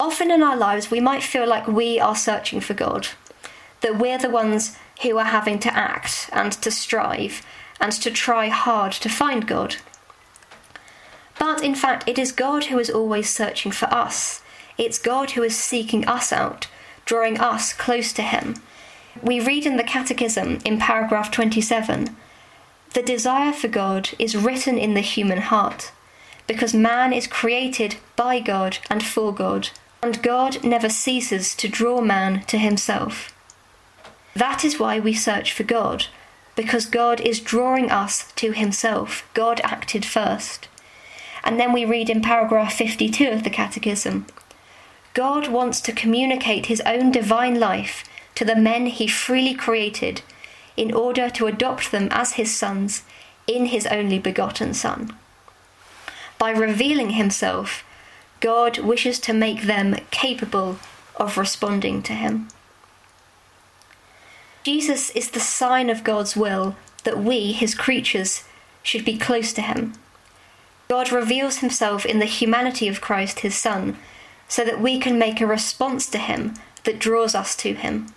Often 0.00 0.30
in 0.30 0.42
our 0.42 0.56
lives, 0.56 0.90
we 0.90 1.00
might 1.00 1.22
feel 1.22 1.46
like 1.46 1.66
we 1.66 1.98
are 1.98 2.14
searching 2.14 2.60
for 2.60 2.74
God, 2.74 3.08
that 3.80 3.98
we're 3.98 4.18
the 4.18 4.30
ones 4.30 4.76
who 5.02 5.18
are 5.18 5.24
having 5.24 5.58
to 5.60 5.76
act 5.76 6.30
and 6.32 6.52
to 6.52 6.70
strive 6.70 7.44
and 7.80 7.92
to 7.92 8.10
try 8.10 8.48
hard 8.48 8.92
to 8.92 9.08
find 9.08 9.46
God. 9.46 9.76
But 11.38 11.62
in 11.62 11.74
fact, 11.74 12.08
it 12.08 12.18
is 12.18 12.32
God 12.32 12.64
who 12.64 12.78
is 12.78 12.90
always 12.90 13.30
searching 13.30 13.72
for 13.72 13.86
us. 13.86 14.42
It's 14.76 14.98
God 14.98 15.32
who 15.32 15.42
is 15.42 15.56
seeking 15.56 16.06
us 16.06 16.32
out, 16.32 16.68
drawing 17.04 17.38
us 17.38 17.72
close 17.72 18.12
to 18.14 18.22
Him. 18.22 18.56
We 19.22 19.40
read 19.40 19.66
in 19.66 19.76
the 19.76 19.84
Catechism 19.84 20.58
in 20.64 20.78
paragraph 20.78 21.30
27 21.30 22.16
the 22.94 23.02
desire 23.02 23.52
for 23.52 23.68
God 23.68 24.10
is 24.18 24.36
written 24.36 24.78
in 24.78 24.94
the 24.94 25.02
human 25.02 25.38
heart, 25.38 25.92
because 26.46 26.72
man 26.72 27.12
is 27.12 27.26
created 27.26 27.96
by 28.16 28.40
God 28.40 28.78
and 28.88 29.04
for 29.04 29.32
God, 29.32 29.68
and 30.02 30.22
God 30.22 30.64
never 30.64 30.88
ceases 30.88 31.54
to 31.56 31.68
draw 31.68 32.00
man 32.00 32.44
to 32.46 32.58
himself. 32.58 33.34
That 34.34 34.64
is 34.64 34.78
why 34.78 35.00
we 35.00 35.14
search 35.14 35.52
for 35.52 35.64
God, 35.64 36.06
because 36.54 36.86
God 36.86 37.20
is 37.20 37.40
drawing 37.40 37.90
us 37.90 38.32
to 38.32 38.52
himself. 38.52 39.28
God 39.34 39.60
acted 39.64 40.04
first. 40.04 40.68
And 41.42 41.58
then 41.58 41.72
we 41.72 41.84
read 41.84 42.10
in 42.10 42.22
paragraph 42.22 42.74
52 42.74 43.28
of 43.28 43.42
the 43.42 43.50
Catechism 43.50 44.26
God 45.14 45.48
wants 45.48 45.80
to 45.80 45.92
communicate 45.92 46.66
his 46.66 46.80
own 46.82 47.10
divine 47.10 47.58
life 47.58 48.04
to 48.36 48.44
the 48.44 48.54
men 48.54 48.86
he 48.86 49.08
freely 49.08 49.54
created 49.54 50.22
in 50.76 50.94
order 50.94 51.28
to 51.30 51.48
adopt 51.48 51.90
them 51.90 52.06
as 52.12 52.34
his 52.34 52.54
sons 52.54 53.02
in 53.48 53.66
his 53.66 53.84
only 53.86 54.20
begotten 54.20 54.72
Son. 54.74 55.12
By 56.38 56.50
revealing 56.50 57.10
himself, 57.10 57.82
God 58.40 58.78
wishes 58.78 59.18
to 59.20 59.32
make 59.32 59.62
them 59.62 59.96
capable 60.10 60.78
of 61.16 61.36
responding 61.36 62.02
to 62.02 62.12
him. 62.12 62.48
Jesus 64.62 65.10
is 65.10 65.30
the 65.30 65.40
sign 65.40 65.90
of 65.90 66.04
God's 66.04 66.36
will 66.36 66.76
that 67.04 67.18
we, 67.18 67.52
his 67.52 67.74
creatures, 67.74 68.44
should 68.82 69.04
be 69.04 69.18
close 69.18 69.52
to 69.54 69.62
him. 69.62 69.94
God 70.88 71.12
reveals 71.12 71.58
himself 71.58 72.06
in 72.06 72.18
the 72.18 72.24
humanity 72.24 72.88
of 72.88 73.00
Christ, 73.00 73.40
his 73.40 73.54
Son, 73.54 73.96
so 74.48 74.64
that 74.64 74.80
we 74.80 74.98
can 74.98 75.18
make 75.18 75.40
a 75.40 75.46
response 75.46 76.08
to 76.10 76.18
him 76.18 76.54
that 76.84 76.98
draws 76.98 77.34
us 77.34 77.54
to 77.56 77.74
him. 77.74 78.08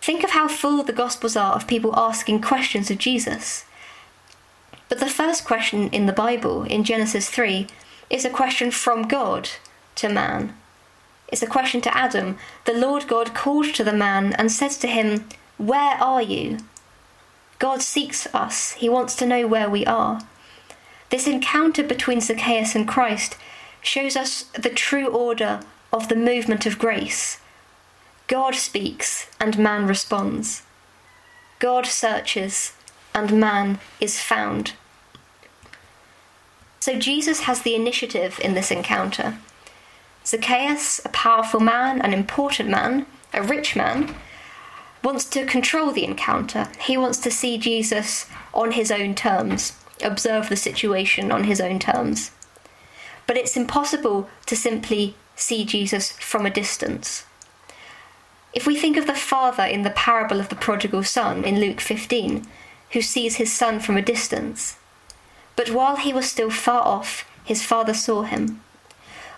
Think 0.00 0.24
of 0.24 0.30
how 0.30 0.48
full 0.48 0.82
the 0.82 0.92
Gospels 0.92 1.36
are 1.36 1.54
of 1.54 1.66
people 1.66 1.96
asking 1.96 2.40
questions 2.40 2.90
of 2.90 2.98
Jesus. 2.98 3.64
But 4.88 5.00
the 5.00 5.08
first 5.08 5.44
question 5.44 5.88
in 5.90 6.06
the 6.06 6.12
Bible, 6.12 6.64
in 6.64 6.84
Genesis 6.84 7.28
3, 7.30 7.68
is 8.12 8.24
a 8.24 8.30
question 8.30 8.70
from 8.70 9.08
God 9.08 9.48
to 9.96 10.08
man. 10.08 10.54
It's 11.28 11.42
a 11.42 11.46
question 11.46 11.80
to 11.80 11.96
Adam. 11.96 12.36
The 12.66 12.74
Lord 12.74 13.08
God 13.08 13.34
called 13.34 13.74
to 13.74 13.82
the 13.82 13.92
man 13.92 14.34
and 14.34 14.52
says 14.52 14.76
to 14.78 14.86
him, 14.86 15.28
Where 15.56 15.96
are 15.96 16.22
you? 16.22 16.58
God 17.58 17.80
seeks 17.80 18.32
us, 18.34 18.72
he 18.72 18.88
wants 18.88 19.16
to 19.16 19.26
know 19.26 19.46
where 19.46 19.70
we 19.70 19.86
are. 19.86 20.20
This 21.10 21.26
encounter 21.26 21.82
between 21.82 22.20
Zacchaeus 22.20 22.74
and 22.74 22.86
Christ 22.86 23.36
shows 23.80 24.14
us 24.16 24.44
the 24.58 24.70
true 24.70 25.08
order 25.08 25.60
of 25.92 26.08
the 26.08 26.16
movement 26.16 26.66
of 26.66 26.78
grace 26.78 27.38
God 28.28 28.54
speaks 28.54 29.26
and 29.38 29.58
man 29.58 29.86
responds. 29.86 30.62
God 31.58 31.84
searches 31.84 32.72
and 33.14 33.38
man 33.38 33.78
is 34.00 34.20
found. 34.20 34.72
So 36.82 36.98
Jesus 36.98 37.42
has 37.42 37.62
the 37.62 37.76
initiative 37.76 38.40
in 38.42 38.54
this 38.54 38.72
encounter. 38.72 39.38
Zacchaeus, 40.26 41.00
a 41.04 41.10
powerful 41.10 41.60
man, 41.60 42.02
an 42.02 42.12
important 42.12 42.70
man, 42.70 43.06
a 43.32 43.40
rich 43.40 43.76
man, 43.76 44.16
wants 45.04 45.24
to 45.26 45.46
control 45.46 45.92
the 45.92 46.02
encounter. 46.02 46.66
He 46.80 46.96
wants 46.96 47.18
to 47.18 47.30
see 47.30 47.56
Jesus 47.56 48.26
on 48.52 48.72
his 48.72 48.90
own 48.90 49.14
terms, 49.14 49.78
observe 50.02 50.48
the 50.48 50.56
situation 50.56 51.30
on 51.30 51.44
his 51.44 51.60
own 51.60 51.78
terms. 51.78 52.32
But 53.28 53.36
it's 53.36 53.56
impossible 53.56 54.28
to 54.46 54.56
simply 54.56 55.14
see 55.36 55.64
Jesus 55.64 56.10
from 56.10 56.44
a 56.44 56.50
distance. 56.50 57.24
If 58.52 58.66
we 58.66 58.76
think 58.76 58.96
of 58.96 59.06
the 59.06 59.14
father 59.14 59.62
in 59.62 59.82
the 59.82 59.90
parable 59.90 60.40
of 60.40 60.48
the 60.48 60.56
prodigal 60.56 61.04
son 61.04 61.44
in 61.44 61.60
Luke 61.60 61.80
15, 61.80 62.44
who 62.90 63.02
sees 63.02 63.36
his 63.36 63.52
son 63.52 63.78
from 63.78 63.96
a 63.96 64.02
distance, 64.02 64.78
but 65.56 65.70
while 65.70 65.96
he 65.96 66.12
was 66.12 66.30
still 66.30 66.50
far 66.50 66.82
off, 66.82 67.24
his 67.44 67.62
father 67.62 67.94
saw 67.94 68.22
him. 68.22 68.60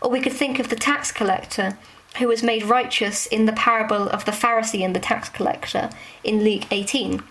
Or 0.00 0.10
we 0.10 0.20
could 0.20 0.32
think 0.32 0.58
of 0.58 0.68
the 0.68 0.76
tax 0.76 1.10
collector 1.10 1.78
who 2.18 2.28
was 2.28 2.42
made 2.42 2.64
righteous 2.64 3.26
in 3.26 3.46
the 3.46 3.52
parable 3.52 4.08
of 4.08 4.24
the 4.24 4.32
Pharisee 4.32 4.84
and 4.84 4.94
the 4.94 5.00
tax 5.00 5.28
collector 5.28 5.90
in 6.22 6.44
Luke 6.44 6.64
18. 6.70 7.22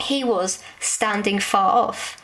He 0.00 0.22
was 0.22 0.62
standing 0.78 1.40
far 1.40 1.72
off, 1.72 2.16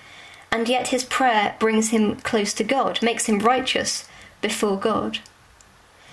and 0.50 0.68
yet 0.68 0.88
his 0.88 1.04
prayer 1.04 1.56
brings 1.58 1.88
him 1.88 2.16
close 2.16 2.52
to 2.54 2.64
God, 2.64 3.02
makes 3.02 3.26
him 3.26 3.38
righteous 3.40 4.06
before 4.40 4.78
God. 4.78 5.18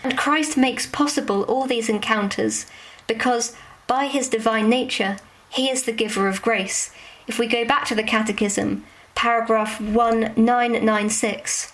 And 0.03 0.17
Christ 0.17 0.57
makes 0.57 0.87
possible 0.87 1.43
all 1.43 1.65
these 1.65 1.89
encounters 1.89 2.65
because 3.05 3.55
by 3.85 4.05
his 4.05 4.29
divine 4.29 4.69
nature, 4.69 5.17
he 5.49 5.69
is 5.69 5.83
the 5.83 5.91
giver 5.91 6.27
of 6.27 6.41
grace. 6.41 6.91
If 7.27 7.37
we 7.37 7.47
go 7.47 7.65
back 7.65 7.85
to 7.85 7.95
the 7.95 8.03
Catechism, 8.03 8.85
paragraph 9.19 9.81
1996, 9.81 11.73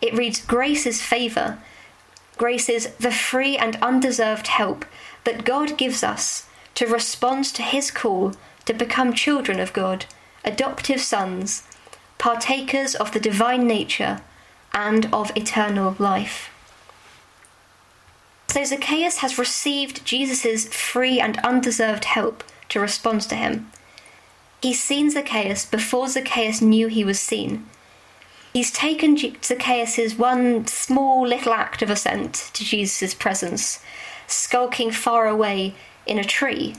it 0.00 0.14
reads 0.14 0.40
Grace's 0.46 1.02
favour. 1.02 1.58
Grace 2.36 2.68
is 2.68 2.86
the 3.00 3.10
free 3.10 3.58
and 3.58 3.74
undeserved 3.82 4.46
help 4.46 4.84
that 5.24 5.44
God 5.44 5.76
gives 5.76 6.04
us 6.04 6.46
to 6.76 6.86
respond 6.86 7.46
to 7.46 7.62
his 7.62 7.90
call 7.90 8.34
to 8.66 8.72
become 8.72 9.12
children 9.12 9.58
of 9.58 9.72
God, 9.72 10.06
adoptive 10.44 11.00
sons, 11.00 11.64
partakers 12.18 12.94
of 12.94 13.10
the 13.10 13.18
divine 13.18 13.66
nature 13.66 14.20
and 14.72 15.12
of 15.12 15.36
eternal 15.36 15.96
life. 15.98 16.48
So 18.46 18.62
Zacchaeus 18.62 19.16
has 19.18 19.36
received 19.36 20.04
Jesus' 20.04 20.68
free 20.68 21.18
and 21.18 21.38
undeserved 21.38 22.04
help 22.04 22.44
to 22.68 22.78
respond 22.78 23.22
to 23.22 23.34
him. 23.34 23.72
He's 24.64 24.82
seen 24.82 25.10
Zacchaeus 25.10 25.66
before 25.66 26.08
Zacchaeus 26.08 26.62
knew 26.62 26.86
he 26.86 27.04
was 27.04 27.20
seen. 27.20 27.66
He's 28.54 28.70
taken 28.70 29.14
Zacchaeus' 29.14 30.16
one 30.16 30.66
small 30.66 31.28
little 31.28 31.52
act 31.52 31.82
of 31.82 31.90
assent 31.90 32.48
to 32.54 32.64
Jesus' 32.64 33.12
presence, 33.12 33.80
skulking 34.26 34.90
far 34.90 35.26
away 35.28 35.74
in 36.06 36.18
a 36.18 36.24
tree, 36.24 36.76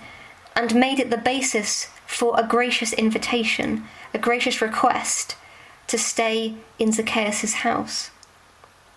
and 0.56 0.74
made 0.74 1.00
it 1.00 1.12
the 1.12 1.18
basis 1.18 1.86
for 2.08 2.34
a 2.40 2.48
gracious 2.48 2.92
invitation, 2.92 3.84
a 4.16 4.18
gracious 4.18 4.64
request 4.64 5.36
to 5.86 6.00
stay 6.00 6.56
in 6.80 6.92
Zacchaeus' 6.92 7.62
house. 7.62 8.10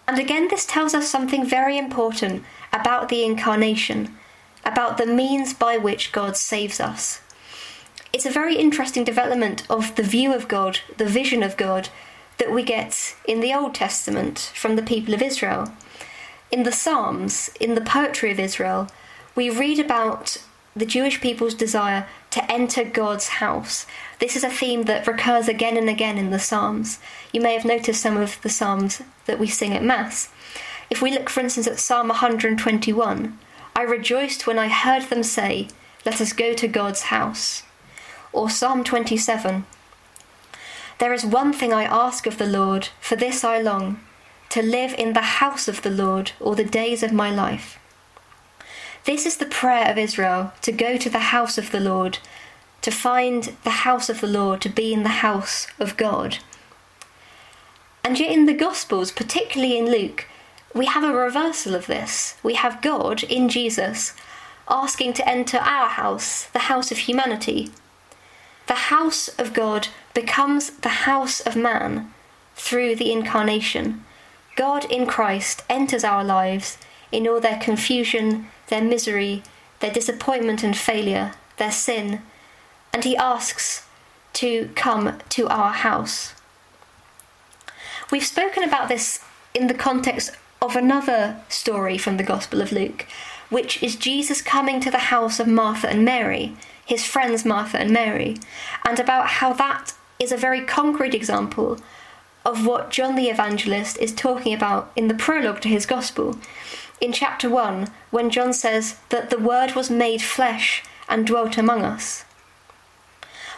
And 0.07 0.19
again, 0.19 0.49
this 0.49 0.65
tells 0.65 0.95
us 0.95 1.11
something 1.11 1.45
very 1.45 1.77
important 1.77 2.43
about 2.73 3.11
the 3.11 3.23
incarnation, 3.23 4.17
about 4.65 4.97
the 4.97 5.05
means 5.05 5.53
by 5.53 5.77
which 5.77 6.11
God 6.11 6.39
saves 6.39 6.81
us. 6.81 7.21
It's 8.11 8.25
a 8.25 8.31
very 8.31 8.57
interesting 8.57 9.05
development 9.05 9.65
of 9.69 9.95
the 9.97 10.03
view 10.03 10.33
of 10.33 10.49
God, 10.49 10.81
the 10.97 11.05
vision 11.05 11.43
of 11.43 11.59
God, 11.59 11.91
that 12.39 12.51
we 12.51 12.63
get 12.63 13.15
in 13.27 13.41
the 13.41 13.53
Old 13.53 13.75
Testament 13.75 14.51
from 14.55 14.77
the 14.77 14.83
people 14.83 15.13
of 15.13 15.21
Israel. 15.21 15.73
In 16.51 16.63
the 16.63 16.73
Psalms, 16.73 17.51
in 17.61 17.75
the 17.75 17.83
poetry 17.83 18.31
of 18.31 18.41
Israel, 18.41 18.89
we 19.35 19.51
read 19.51 19.79
about 19.79 20.39
the 20.75 20.87
Jewish 20.87 21.21
people's 21.21 21.55
desire 21.55 22.07
to 22.31 22.51
enter 22.51 22.83
God's 22.83 23.29
house. 23.29 23.87
This 24.21 24.37
is 24.37 24.45
a 24.45 24.49
theme 24.49 24.85
that 24.85 25.07
recurs 25.07 25.47
again 25.47 25.77
and 25.77 25.91
again 25.91 26.17
in 26.17 26.31
the 26.31 26.39
Psalms. 26.39 27.01
You 27.31 27.43
may 27.43 27.53
have 27.53 27.67
noticed 27.67 28.01
some 28.01 28.17
of 28.17 28.41
the 28.41 28.49
Psalms 28.49 29.03
that 29.27 29.39
we 29.39 29.49
sing 29.49 29.75
at 29.75 29.85
Mass. 29.85 30.31
If 30.89 31.03
we 31.03 31.11
look, 31.11 31.29
for 31.29 31.41
instance, 31.41 31.67
at 31.67 31.79
Psalm 31.79 32.09
121, 32.09 33.39
I 33.77 33.83
rejoiced 33.83 34.47
when 34.47 34.59
I 34.59 34.69
heard 34.69 35.05
them 35.05 35.23
say, 35.23 35.69
Let 36.07 36.23
us 36.23 36.33
go 36.33 36.55
to 36.55 36.69
God's 36.69 37.03
house. 37.03 37.65
Or 38.33 38.51
Psalm 38.51 38.85
27, 38.85 39.65
There 40.99 41.13
is 41.13 41.25
one 41.25 41.53
thing 41.53 41.73
I 41.73 41.85
ask 41.85 42.27
of 42.27 42.39
the 42.39 42.47
Lord, 42.47 42.89
for 43.01 43.17
this 43.17 43.43
I 43.45 43.59
long, 43.59 44.01
to 44.51 44.63
live 44.63 44.95
in 44.99 45.13
the 45.13 45.21
house 45.41 45.69
of 45.69 45.83
the 45.83 45.91
Lord 45.91 46.33
all 46.41 46.55
the 46.55 46.65
days 46.65 47.03
of 47.03 47.13
my 47.13 47.31
life. 47.31 47.79
This 49.05 49.25
is 49.25 49.39
the 49.39 49.47
prayer 49.47 49.91
of 49.91 49.99
Israel 49.99 50.53
to 50.63 50.73
go 50.73 50.97
to 50.99 51.09
the 51.09 51.31
house 51.31 51.57
of 51.57 51.71
the 51.71 51.81
Lord, 51.81 52.19
to 52.83 52.91
find 52.91 53.57
the 53.65 53.71
house 53.71 54.09
of 54.09 54.21
the 54.21 54.27
Lord, 54.27 54.61
to 54.63 54.69
be 54.69 54.93
in 54.93 55.03
the 55.03 55.21
house 55.25 55.67
of 55.79 55.97
God. 55.97 56.39
And 58.05 58.19
yet, 58.19 58.31
in 58.31 58.47
the 58.47 58.55
Gospels, 58.55 59.11
particularly 59.11 59.79
in 59.79 59.91
Luke, 59.91 60.27
we 60.75 60.87
have 60.87 61.05
a 61.05 61.15
reversal 61.15 61.75
of 61.75 61.87
this. 61.87 62.37
We 62.43 62.55
have 62.55 62.83
God 62.83 63.23
in 63.23 63.49
Jesus 63.49 64.15
asking 64.69 65.15
to 65.15 65.29
enter 65.29 65.59
our 65.59 65.89
house, 65.89 66.45
the 66.45 66.69
house 66.71 66.91
of 66.93 66.99
humanity. 66.99 67.71
The 68.69 68.75
house 68.75 69.29
of 69.29 69.55
God 69.55 69.89
becomes 70.13 70.71
the 70.71 70.89
house 70.89 71.41
of 71.41 71.57
man 71.57 72.13
through 72.55 72.97
the 72.97 73.11
incarnation. 73.11 74.05
God 74.57 74.85
in 74.91 75.07
Christ 75.07 75.65
enters 75.71 76.05
our 76.05 76.23
lives 76.23 76.77
in 77.11 77.27
all 77.27 77.41
their 77.41 77.59
confusion, 77.59 78.49
their 78.69 78.83
misery, 78.83 79.43
their 79.81 79.91
disappointment 79.91 80.63
and 80.63 80.77
failure, 80.77 81.33
their 81.57 81.73
sin, 81.73 82.21
and 82.93 83.05
he 83.05 83.17
asks 83.17 83.87
to 84.35 84.71
come 84.75 85.19
to 85.31 85.49
our 85.49 85.73
house. 85.73 86.35
We've 88.11 88.25
spoken 88.25 88.63
about 88.63 88.89
this 88.89 89.25
in 89.55 89.69
the 89.69 89.75
context 89.75 90.33
of 90.61 90.77
another 90.77 91.41
story 91.49 91.97
from 91.97 92.19
the 92.19 92.23
Gospel 92.23 92.61
of 92.61 92.73
Luke, 92.73 93.07
which 93.49 93.83
is 93.83 93.97
Jesus 93.97 94.43
coming 94.43 94.81
to 94.81 94.91
the 94.91 95.09
house 95.15 95.41
of 95.41 95.47
Martha 95.47 95.89
and 95.89 96.05
Mary, 96.05 96.57
his 96.89 97.05
friends 97.05 97.45
Martha 97.45 97.79
and 97.79 97.91
Mary, 97.91 98.39
and 98.83 98.99
about 98.99 99.27
how 99.27 99.53
that 99.53 99.93
is 100.19 100.33
a 100.33 100.39
very 100.39 100.63
concrete 100.63 101.15
example 101.15 101.79
of 102.47 102.65
what 102.67 102.91
John 102.91 103.15
the 103.15 103.29
Evangelist 103.29 103.99
is 103.99 104.15
talking 104.15 104.55
about 104.55 104.91
in 104.97 105.09
the 105.09 105.15
prologue 105.15 105.61
to 105.61 105.69
his 105.69 105.85
Gospel. 105.85 106.39
In 106.99 107.13
chapter 107.13 107.51
1, 107.51 107.89
when 108.11 108.31
John 108.31 108.55
says 108.55 108.97
that 109.11 109.29
the 109.29 109.39
Word 109.39 109.75
was 109.75 109.91
made 109.91 110.23
flesh 110.23 110.83
and 111.11 111.27
dwelt 111.27 111.59
among 111.59 111.83
us. 111.83 112.25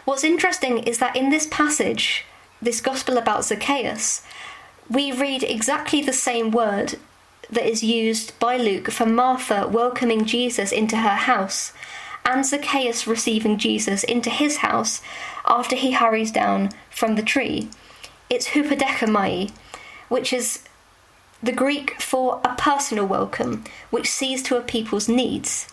What's 0.04 0.24
interesting 0.24 0.78
is 0.78 0.98
that 0.98 1.14
in 1.14 1.30
this 1.30 1.46
passage, 1.52 2.24
this 2.60 2.80
Gospel 2.80 3.16
about 3.16 3.44
Zacchaeus, 3.44 4.22
we 4.90 5.12
read 5.12 5.44
exactly 5.44 6.02
the 6.02 6.12
same 6.12 6.50
word 6.50 6.96
that 7.48 7.70
is 7.70 7.84
used 7.84 8.36
by 8.40 8.56
Luke 8.56 8.90
for 8.90 9.06
Martha 9.06 9.68
welcoming 9.68 10.24
Jesus 10.24 10.72
into 10.72 10.96
her 10.96 11.14
house 11.30 11.72
and 12.24 12.44
Zacchaeus 12.44 13.06
receiving 13.06 13.58
Jesus 13.58 14.04
into 14.04 14.30
his 14.30 14.58
house 14.58 15.00
after 15.44 15.76
he 15.76 15.92
hurries 15.92 16.30
down 16.30 16.70
from 16.90 17.16
the 17.16 17.22
tree. 17.22 17.68
It's 18.28 18.50
hupadechomai, 18.50 19.50
which 20.08 20.32
is 20.32 20.64
the 21.42 21.52
Greek 21.52 22.00
for 22.00 22.40
a 22.44 22.54
personal 22.56 23.06
welcome, 23.06 23.64
which 23.90 24.10
sees 24.10 24.42
to 24.44 24.56
a 24.56 24.60
people's 24.60 25.08
needs. 25.08 25.68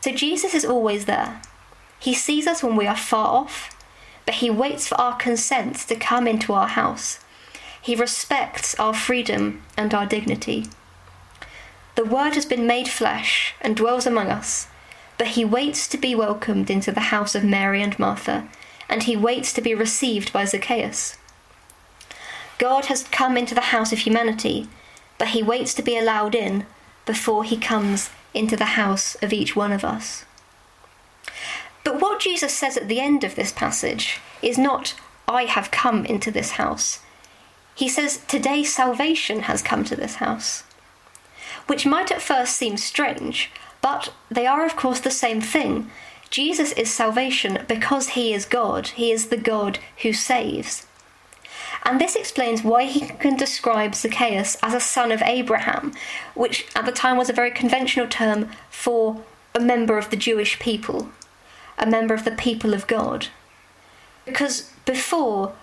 So 0.00 0.10
Jesus 0.12 0.54
is 0.54 0.64
always 0.64 1.04
there. 1.04 1.42
He 1.98 2.14
sees 2.14 2.46
us 2.46 2.62
when 2.62 2.74
we 2.74 2.86
are 2.86 2.96
far 2.96 3.28
off, 3.28 3.70
but 4.26 4.36
he 4.36 4.50
waits 4.50 4.88
for 4.88 5.00
our 5.00 5.16
consent 5.16 5.76
to 5.88 5.94
come 5.94 6.26
into 6.26 6.52
our 6.52 6.68
house. 6.68 7.20
He 7.80 7.94
respects 7.94 8.74
our 8.76 8.94
freedom 8.94 9.62
and 9.76 9.92
our 9.92 10.06
dignity. 10.06 10.66
The 11.94 12.04
Word 12.04 12.34
has 12.34 12.46
been 12.46 12.66
made 12.66 12.88
flesh 12.88 13.54
and 13.60 13.76
dwells 13.76 14.06
among 14.06 14.28
us, 14.28 14.66
but 15.18 15.28
he 15.28 15.44
waits 15.44 15.86
to 15.88 15.98
be 15.98 16.14
welcomed 16.14 16.70
into 16.70 16.92
the 16.92 17.08
house 17.12 17.34
of 17.34 17.44
Mary 17.44 17.82
and 17.82 17.98
Martha, 17.98 18.48
and 18.88 19.04
he 19.04 19.16
waits 19.16 19.52
to 19.52 19.60
be 19.60 19.74
received 19.74 20.32
by 20.32 20.44
Zacchaeus. 20.44 21.16
God 22.58 22.86
has 22.86 23.04
come 23.04 23.36
into 23.36 23.54
the 23.54 23.72
house 23.72 23.92
of 23.92 24.00
humanity, 24.00 24.68
but 25.18 25.28
he 25.28 25.42
waits 25.42 25.74
to 25.74 25.82
be 25.82 25.96
allowed 25.96 26.34
in 26.34 26.66
before 27.06 27.44
he 27.44 27.56
comes 27.56 28.10
into 28.34 28.56
the 28.56 28.76
house 28.76 29.14
of 29.16 29.32
each 29.32 29.56
one 29.56 29.72
of 29.72 29.84
us. 29.84 30.24
But 31.84 32.00
what 32.00 32.20
Jesus 32.20 32.52
says 32.52 32.76
at 32.76 32.88
the 32.88 33.00
end 33.00 33.24
of 33.24 33.34
this 33.34 33.52
passage 33.52 34.20
is 34.40 34.58
not, 34.58 34.94
I 35.28 35.44
have 35.44 35.70
come 35.70 36.04
into 36.04 36.30
this 36.30 36.52
house. 36.52 37.00
He 37.74 37.88
says, 37.88 38.18
Today 38.28 38.62
salvation 38.62 39.40
has 39.40 39.62
come 39.62 39.84
to 39.84 39.96
this 39.96 40.16
house. 40.16 40.62
Which 41.66 41.86
might 41.86 42.12
at 42.12 42.22
first 42.22 42.56
seem 42.56 42.76
strange, 42.76 43.50
but 43.82 44.12
they 44.30 44.46
are, 44.46 44.64
of 44.64 44.76
course, 44.76 45.00
the 45.00 45.10
same 45.10 45.40
thing. 45.42 45.90
Jesus 46.30 46.72
is 46.72 46.90
salvation 46.90 47.58
because 47.68 48.10
he 48.10 48.32
is 48.32 48.46
God, 48.46 48.88
he 48.88 49.12
is 49.12 49.26
the 49.26 49.36
God 49.36 49.78
who 50.00 50.14
saves. 50.14 50.86
And 51.84 52.00
this 52.00 52.16
explains 52.16 52.62
why 52.62 52.84
he 52.84 53.00
can 53.00 53.36
describe 53.36 53.94
Zacchaeus 53.94 54.56
as 54.62 54.72
a 54.72 54.80
son 54.80 55.10
of 55.10 55.20
Abraham, 55.22 55.92
which 56.34 56.66
at 56.74 56.86
the 56.86 56.92
time 56.92 57.16
was 57.16 57.28
a 57.28 57.34
very 57.34 57.50
conventional 57.50 58.06
term 58.06 58.48
for 58.70 59.22
a 59.54 59.60
member 59.60 59.98
of 59.98 60.10
the 60.10 60.16
Jewish 60.16 60.58
people, 60.58 61.10
a 61.76 61.86
member 61.86 62.14
of 62.14 62.24
the 62.24 62.30
people 62.30 62.72
of 62.72 62.86
God. 62.86 63.26
Because 64.24 64.72
before, 64.86 65.54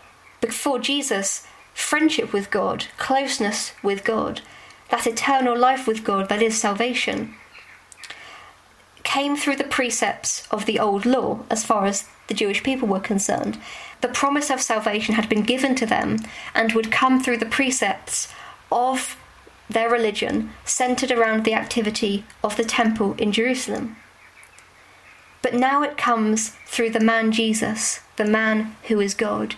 before 0.41 0.79
Jesus, 0.79 1.47
friendship 1.73 2.34
with 2.34 2.51
God, 2.51 2.86
closeness 2.97 3.71
with 3.82 4.03
God, 4.03 4.41
that 4.89 5.08
eternal 5.08 5.58
life 5.58 5.88
with 5.88 6.03
God 6.03 6.29
that 6.29 6.41
is 6.41 6.60
salvation, 6.60 7.36
came 9.03 9.35
through 9.35 9.55
the 9.55 9.63
precepts 9.63 10.47
of 10.51 10.65
the 10.65 10.79
old 10.79 11.05
law 11.05 11.39
as 11.49 11.65
far 11.65 11.85
as 11.85 12.05
the 12.27 12.33
Jewish 12.33 12.63
people 12.63 12.88
were 12.88 12.99
concerned. 12.99 13.59
The 14.01 14.07
promise 14.07 14.49
of 14.49 14.62
salvation 14.62 15.15
had 15.15 15.27
been 15.27 15.43
given 15.43 15.75
to 15.75 15.85
them 15.85 16.19
and 16.53 16.73
would 16.73 16.91
come 16.91 17.21
through 17.21 17.38
the 17.38 17.45
precepts 17.45 18.27
of 18.71 19.17
their 19.69 19.89
religion 19.89 20.51
centered 20.65 21.12
around 21.12 21.43
the 21.43 21.53
activity 21.53 22.23
of 22.43 22.57
the 22.57 22.63
temple 22.63 23.13
in 23.17 23.31
Jerusalem. 23.31 23.97
But 25.41 25.53
now 25.53 25.83
it 25.83 25.97
comes 25.97 26.49
through 26.65 26.91
the 26.91 26.99
man 26.99 27.31
Jesus, 27.31 28.01
the 28.17 28.25
man 28.25 28.75
who 28.88 28.99
is 28.99 29.13
God. 29.13 29.55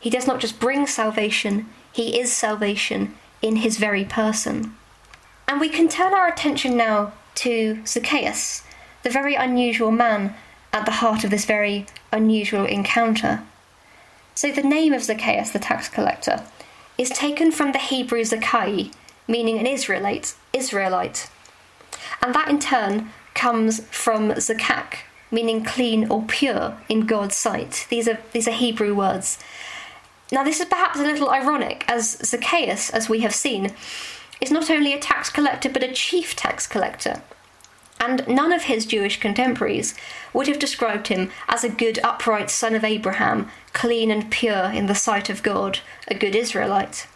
He 0.00 0.10
does 0.10 0.26
not 0.26 0.40
just 0.40 0.60
bring 0.60 0.86
salvation, 0.86 1.66
he 1.92 2.18
is 2.18 2.32
salvation 2.32 3.14
in 3.42 3.56
his 3.56 3.76
very 3.76 4.04
person. 4.04 4.74
And 5.46 5.60
we 5.60 5.68
can 5.68 5.88
turn 5.88 6.14
our 6.14 6.28
attention 6.28 6.76
now 6.76 7.12
to 7.36 7.82
Zacchaeus, 7.86 8.62
the 9.08 9.12
very 9.12 9.34
unusual 9.34 9.90
man 9.90 10.34
at 10.70 10.84
the 10.84 11.00
heart 11.00 11.24
of 11.24 11.30
this 11.30 11.46
very 11.46 11.86
unusual 12.12 12.66
encounter. 12.66 13.42
So, 14.34 14.52
the 14.52 14.62
name 14.62 14.92
of 14.92 15.02
Zacchaeus, 15.02 15.50
the 15.50 15.58
tax 15.58 15.88
collector, 15.88 16.44
is 16.98 17.08
taken 17.08 17.50
from 17.50 17.72
the 17.72 17.78
Hebrew 17.78 18.22
Zacchae, 18.22 18.92
meaning 19.26 19.58
an 19.58 19.66
Israelite, 19.66 20.34
Israelite. 20.52 21.30
And 22.20 22.34
that 22.34 22.48
in 22.48 22.58
turn 22.58 23.10
comes 23.32 23.80
from 23.86 24.32
Zakak, 24.32 24.98
meaning 25.30 25.64
clean 25.64 26.10
or 26.10 26.24
pure 26.24 26.76
in 26.90 27.06
God's 27.06 27.36
sight. 27.36 27.86
These 27.88 28.08
are, 28.08 28.18
these 28.32 28.46
are 28.46 28.52
Hebrew 28.52 28.94
words. 28.94 29.38
Now, 30.30 30.44
this 30.44 30.60
is 30.60 30.66
perhaps 30.66 30.98
a 30.98 31.02
little 31.02 31.30
ironic, 31.30 31.86
as 31.88 32.18
Zacchaeus, 32.22 32.90
as 32.90 33.08
we 33.08 33.20
have 33.20 33.34
seen, 33.34 33.72
is 34.42 34.50
not 34.50 34.68
only 34.70 34.92
a 34.92 35.00
tax 35.00 35.30
collector 35.30 35.70
but 35.70 35.82
a 35.82 35.92
chief 35.92 36.36
tax 36.36 36.66
collector. 36.66 37.22
And 38.00 38.26
none 38.28 38.52
of 38.52 38.64
his 38.64 38.86
Jewish 38.86 39.18
contemporaries 39.18 39.94
would 40.32 40.46
have 40.46 40.58
described 40.58 41.08
him 41.08 41.30
as 41.48 41.64
a 41.64 41.68
good, 41.68 41.98
upright 42.04 42.50
son 42.50 42.74
of 42.74 42.84
Abraham, 42.84 43.50
clean 43.72 44.10
and 44.10 44.30
pure 44.30 44.70
in 44.70 44.86
the 44.86 44.94
sight 44.94 45.28
of 45.28 45.42
God, 45.42 45.80
a 46.06 46.14
good 46.14 46.36
Israelite. 46.36 47.06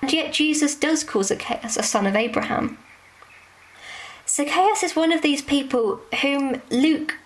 And 0.00 0.12
yet 0.12 0.32
Jesus 0.32 0.74
does 0.74 1.04
call 1.04 1.24
Zacchaeus 1.24 1.76
a 1.76 1.82
son 1.82 2.06
of 2.06 2.16
Abraham. 2.16 2.78
Zacchaeus 4.26 4.82
is 4.82 4.94
one 4.94 5.12
of 5.12 5.22
these 5.22 5.42
people 5.42 6.00
whom 6.22 6.62
Luke 6.70 7.18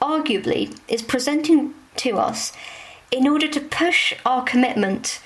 arguably 0.00 0.78
is 0.88 1.02
presenting 1.02 1.74
to 1.96 2.18
us 2.18 2.52
in 3.10 3.28
order 3.28 3.48
to 3.48 3.60
push 3.60 4.14
our 4.24 4.42
commitment 4.42 5.20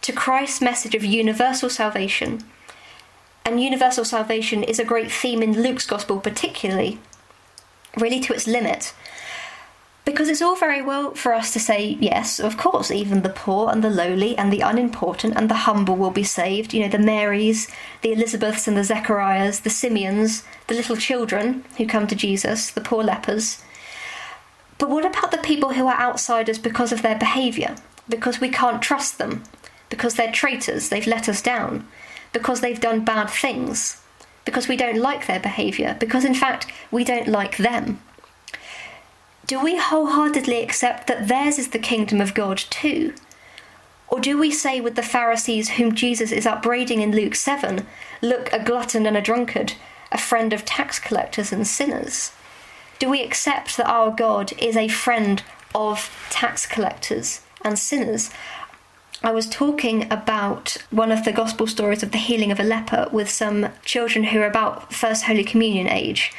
to 0.00 0.12
Christ's 0.12 0.60
message 0.60 0.94
of 0.94 1.04
universal 1.04 1.70
salvation. 1.70 2.42
And 3.44 3.62
universal 3.62 4.04
salvation 4.04 4.62
is 4.62 4.78
a 4.78 4.84
great 4.84 5.10
theme 5.10 5.42
in 5.42 5.60
Luke's 5.62 5.86
Gospel, 5.86 6.20
particularly, 6.20 6.98
really 7.96 8.20
to 8.20 8.32
its 8.32 8.46
limit. 8.46 8.94
Because 10.04 10.28
it's 10.28 10.42
all 10.42 10.56
very 10.56 10.82
well 10.82 11.14
for 11.14 11.32
us 11.32 11.52
to 11.52 11.60
say, 11.60 11.96
yes, 12.00 12.40
of 12.40 12.56
course, 12.56 12.90
even 12.90 13.22
the 13.22 13.28
poor 13.28 13.70
and 13.70 13.84
the 13.84 13.90
lowly 13.90 14.36
and 14.36 14.52
the 14.52 14.60
unimportant 14.60 15.34
and 15.36 15.48
the 15.48 15.54
humble 15.54 15.94
will 15.94 16.10
be 16.10 16.24
saved. 16.24 16.74
You 16.74 16.82
know, 16.82 16.88
the 16.88 16.98
Marys, 16.98 17.68
the 18.02 18.12
Elizabeths 18.12 18.66
and 18.66 18.76
the 18.76 18.82
Zechariahs, 18.82 19.60
the 19.60 19.70
Simeons, 19.70 20.42
the 20.66 20.74
little 20.74 20.96
children 20.96 21.64
who 21.78 21.86
come 21.86 22.08
to 22.08 22.16
Jesus, 22.16 22.70
the 22.70 22.80
poor 22.80 23.04
lepers. 23.04 23.62
But 24.78 24.90
what 24.90 25.06
about 25.06 25.30
the 25.30 25.38
people 25.38 25.74
who 25.74 25.86
are 25.86 26.00
outsiders 26.00 26.58
because 26.58 26.90
of 26.90 27.02
their 27.02 27.16
behaviour? 27.16 27.76
Because 28.08 28.40
we 28.40 28.48
can't 28.48 28.82
trust 28.82 29.18
them? 29.18 29.44
Because 29.88 30.14
they're 30.14 30.32
traitors, 30.32 30.88
they've 30.88 31.06
let 31.06 31.28
us 31.28 31.40
down? 31.40 31.86
Because 32.32 32.60
they've 32.60 32.80
done 32.80 33.04
bad 33.04 33.28
things? 33.30 34.00
Because 34.44 34.68
we 34.68 34.76
don't 34.76 34.98
like 34.98 35.26
their 35.26 35.40
behaviour? 35.40 35.96
Because 35.98 36.24
in 36.24 36.34
fact, 36.34 36.66
we 36.90 37.04
don't 37.04 37.28
like 37.28 37.56
them? 37.56 38.00
do 39.52 39.62
we 39.62 39.76
wholeheartedly 39.76 40.62
accept 40.62 41.06
that 41.06 41.28
theirs 41.28 41.58
is 41.58 41.68
the 41.68 41.78
kingdom 41.78 42.22
of 42.22 42.32
God 42.32 42.56
too? 42.56 43.12
Or 44.08 44.18
do 44.18 44.38
we 44.38 44.50
say 44.50 44.80
with 44.80 44.94
the 44.94 45.02
Pharisees 45.02 45.72
whom 45.72 45.94
Jesus 45.94 46.32
is 46.32 46.46
upbraiding 46.46 47.02
in 47.02 47.14
Luke 47.14 47.34
7 47.34 47.86
look, 48.22 48.50
a 48.50 48.62
glutton 48.62 49.04
and 49.04 49.14
a 49.14 49.20
drunkard, 49.20 49.74
a 50.10 50.16
friend 50.16 50.54
of 50.54 50.64
tax 50.64 50.98
collectors 50.98 51.52
and 51.52 51.66
sinners? 51.66 52.32
Do 52.98 53.10
we 53.10 53.22
accept 53.22 53.76
that 53.76 53.90
our 53.90 54.10
God 54.10 54.54
is 54.58 54.74
a 54.74 54.88
friend 54.88 55.42
of 55.74 56.10
tax 56.30 56.64
collectors 56.64 57.42
and 57.62 57.78
sinners? 57.78 58.30
I 59.24 59.30
was 59.30 59.48
talking 59.48 60.10
about 60.12 60.76
one 60.90 61.12
of 61.12 61.24
the 61.24 61.32
gospel 61.32 61.68
stories 61.68 62.02
of 62.02 62.10
the 62.10 62.18
healing 62.18 62.50
of 62.50 62.58
a 62.58 62.64
leper 62.64 63.08
with 63.12 63.30
some 63.30 63.68
children 63.84 64.24
who 64.24 64.40
are 64.40 64.46
about 64.46 64.92
First 64.92 65.24
Holy 65.24 65.44
Communion 65.44 65.88
age. 65.88 66.32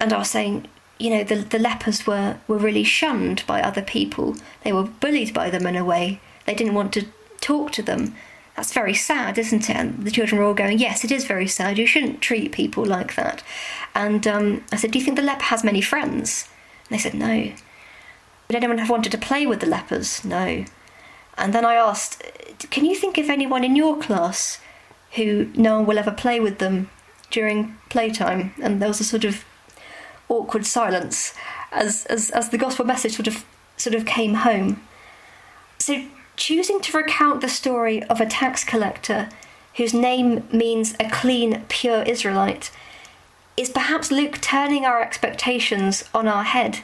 And 0.00 0.12
I 0.12 0.18
was 0.18 0.30
saying, 0.30 0.66
you 0.98 1.10
know, 1.10 1.22
the, 1.22 1.36
the 1.36 1.58
lepers 1.60 2.08
were, 2.08 2.38
were 2.48 2.58
really 2.58 2.82
shunned 2.82 3.44
by 3.46 3.62
other 3.62 3.82
people. 3.82 4.36
They 4.64 4.72
were 4.72 4.82
bullied 4.82 5.32
by 5.32 5.50
them 5.50 5.66
in 5.68 5.76
a 5.76 5.84
way. 5.84 6.20
They 6.46 6.54
didn't 6.54 6.74
want 6.74 6.92
to 6.94 7.06
talk 7.40 7.70
to 7.72 7.82
them. 7.82 8.16
That's 8.56 8.72
very 8.72 8.94
sad, 8.94 9.38
isn't 9.38 9.70
it? 9.70 9.76
And 9.76 10.04
the 10.04 10.10
children 10.10 10.40
were 10.40 10.46
all 10.46 10.54
going, 10.54 10.78
Yes, 10.78 11.04
it 11.04 11.12
is 11.12 11.24
very 11.24 11.46
sad. 11.46 11.78
You 11.78 11.86
shouldn't 11.86 12.20
treat 12.20 12.50
people 12.50 12.84
like 12.84 13.14
that. 13.14 13.44
And 13.94 14.26
um, 14.26 14.64
I 14.72 14.76
said, 14.76 14.90
Do 14.90 14.98
you 14.98 15.04
think 15.04 15.16
the 15.16 15.22
leper 15.22 15.44
has 15.44 15.62
many 15.62 15.80
friends? 15.80 16.48
And 16.88 16.98
they 16.98 17.00
said, 17.00 17.14
No. 17.14 17.52
Would 18.48 18.56
anyone 18.56 18.78
have 18.78 18.90
wanted 18.90 19.12
to 19.12 19.18
play 19.18 19.46
with 19.46 19.60
the 19.60 19.66
lepers? 19.66 20.24
No. 20.24 20.64
And 21.40 21.54
then 21.54 21.64
I 21.64 21.74
asked, 21.74 22.22
Can 22.70 22.84
you 22.84 22.94
think 22.94 23.18
of 23.18 23.30
anyone 23.30 23.64
in 23.64 23.74
your 23.74 23.98
class 23.98 24.60
who 25.12 25.50
no 25.56 25.76
one 25.78 25.86
will 25.86 25.98
ever 25.98 26.12
play 26.12 26.38
with 26.38 26.58
them 26.58 26.90
during 27.30 27.76
playtime? 27.88 28.54
And 28.62 28.80
there 28.80 28.88
was 28.88 29.00
a 29.00 29.04
sort 29.04 29.24
of 29.24 29.44
awkward 30.28 30.66
silence 30.66 31.34
as, 31.72 32.06
as, 32.06 32.30
as 32.30 32.50
the 32.50 32.58
gospel 32.58 32.84
message 32.84 33.14
sort 33.14 33.26
of 33.26 33.44
sort 33.76 33.94
of 33.94 34.04
came 34.04 34.34
home. 34.34 34.82
So 35.78 36.04
choosing 36.36 36.80
to 36.82 36.96
recount 36.96 37.40
the 37.40 37.48
story 37.48 38.02
of 38.04 38.20
a 38.20 38.26
tax 38.26 38.62
collector 38.62 39.30
whose 39.76 39.94
name 39.94 40.46
means 40.52 40.94
a 41.00 41.08
clean, 41.08 41.64
pure 41.68 42.02
Israelite 42.02 42.70
is 43.56 43.70
perhaps 43.70 44.10
Luke 44.10 44.40
turning 44.40 44.84
our 44.84 45.00
expectations 45.00 46.04
on 46.12 46.28
our 46.28 46.44
head. 46.44 46.80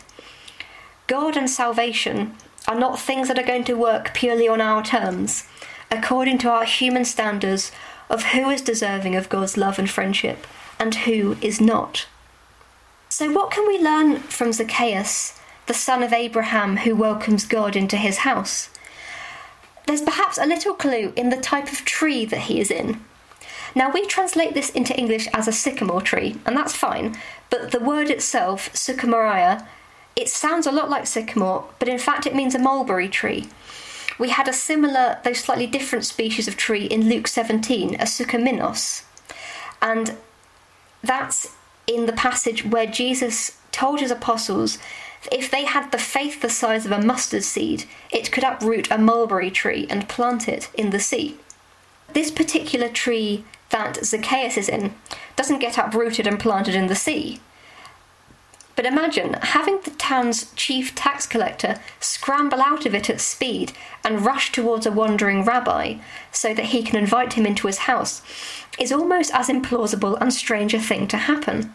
God 1.07 1.37
and 1.37 1.49
salvation 1.49 2.35
are 2.69 2.79
not 2.79 2.99
things 2.99 3.29
that 3.29 3.39
are 3.39 3.47
going 3.47 3.65
to 3.65 3.75
work 3.75 4.13
purely 4.15 4.49
on 4.49 4.61
our 4.61 4.83
terms, 4.83 5.45
according 5.91 6.39
to 6.39 6.51
our 6.51 6.65
human 6.65 7.05
standards 7.05 7.73
of 8.09 8.25
who 8.27 8.51
is 8.51 8.61
deserving 8.61 9.15
of 9.17 9.29
God's 9.29 9.57
love 9.57 9.79
and 9.79 9.89
friendship 9.89 10.47
and 10.79 10.95
who 10.95 11.37
is 11.41 11.61
not. 11.61 12.07
So, 13.09 13.31
what 13.33 13.51
can 13.51 13.67
we 13.67 13.79
learn 13.79 14.17
from 14.19 14.53
Zacchaeus, 14.53 15.39
the 15.67 15.75
son 15.75 16.03
of 16.03 16.13
Abraham 16.13 16.79
who 16.79 16.95
welcomes 16.95 17.47
God 17.47 17.77
into 17.77 17.97
his 17.97 18.19
house? 18.19 18.69
There's 19.87 20.03
perhaps 20.03 20.37
a 20.39 20.47
little 20.47 20.75
clue 20.75 21.13
in 21.17 21.31
the 21.31 21.37
type 21.37 21.73
of 21.73 21.85
tree 21.85 22.25
that 22.27 22.43
he 22.43 22.61
is 22.61 22.71
in. 22.71 23.01
Now, 23.75 23.91
we 23.91 24.07
translate 24.07 24.55
this 24.55 24.71
into 24.71 24.97
English 24.99 25.29
as 25.33 25.47
a 25.47 25.53
sycamore 25.53 26.01
tree, 26.01 26.37
and 26.45 26.57
that's 26.57 26.75
fine, 26.75 27.17
but 27.51 27.71
the 27.71 27.81
word 27.81 28.11
itself, 28.11 28.73
sycamoria, 28.73 29.67
it 30.17 30.29
sounds 30.31 30.67
a 30.67 30.73
lot 30.73 30.91
like 30.91 31.07
sycamore, 31.07 31.69
but 31.79 31.89
in 31.89 31.99
fact 31.99 32.27
it 32.27 32.35
means 32.35 32.55
a 32.55 32.59
mulberry 32.59 33.09
tree. 33.09 33.49
We 34.19 34.31
had 34.31 34.49
a 34.49 34.53
similar, 34.53 35.19
though 35.23 35.35
slightly 35.35 35.67
different 35.67 36.07
species 36.07 36.49
of 36.49 36.57
tree 36.57 36.87
in 36.87 37.09
Luke 37.09 37.29
17, 37.29 37.97
a 37.97 38.05
sycaminos. 38.05 39.05
And 39.83 40.17
that's 41.03 41.55
in 41.87 42.07
the 42.07 42.15
passage 42.15 42.65
where 42.65 42.87
Jesus 42.87 43.59
told 43.73 44.01
his 44.01 44.11
apostles 44.11 44.79
if 45.31 45.51
they 45.51 45.65
had 45.65 45.91
the 45.91 45.99
faith 45.99 46.41
the 46.41 46.49
size 46.49 46.87
of 46.87 46.93
a 46.93 47.01
mustard 47.01 47.43
seed, 47.43 47.85
it 48.11 48.33
could 48.33 48.45
uproot 48.45 48.91
a 48.91 48.99
mulberry 48.99 49.51
tree 49.51 49.87
and 49.91 50.09
plant 50.09 50.49
it 50.49 50.71
in 50.75 50.91
the 50.91 51.01
sea. 51.01 51.37
This 52.13 52.31
particular 52.31 52.89
tree 52.89 53.45
that 53.71 54.05
Zacchaeus 54.05 54.57
is 54.57 54.69
in 54.69 54.95
doesn't 55.35 55.59
get 55.59 55.77
uprooted 55.77 56.27
and 56.27 56.39
planted 56.39 56.75
in 56.75 56.87
the 56.87 56.95
sea. 56.95 57.41
But 58.77 58.85
imagine 58.85 59.33
having 59.41 59.81
the 59.81 59.91
town's 59.93 60.53
chief 60.53 60.95
tax 60.95 61.27
collector 61.27 61.81
scramble 61.99 62.61
out 62.61 62.85
of 62.85 62.95
it 62.95 63.09
at 63.09 63.23
speed 63.23 63.73
and 64.05 64.25
rush 64.25 64.53
towards 64.53 64.85
a 64.85 64.93
wandering 64.93 65.45
rabbi 65.45 65.97
so 66.31 66.53
that 66.53 66.67
he 66.67 66.83
can 66.83 66.97
invite 66.97 67.33
him 67.33 67.47
into 67.47 67.67
his 67.67 67.79
house 67.79 68.21
is 68.79 68.93
almost 68.93 69.33
as 69.35 69.49
implausible 69.49 70.19
and 70.21 70.33
strange 70.33 70.75
a 70.75 70.79
thing 70.79 71.09
to 71.09 71.17
happen. 71.17 71.73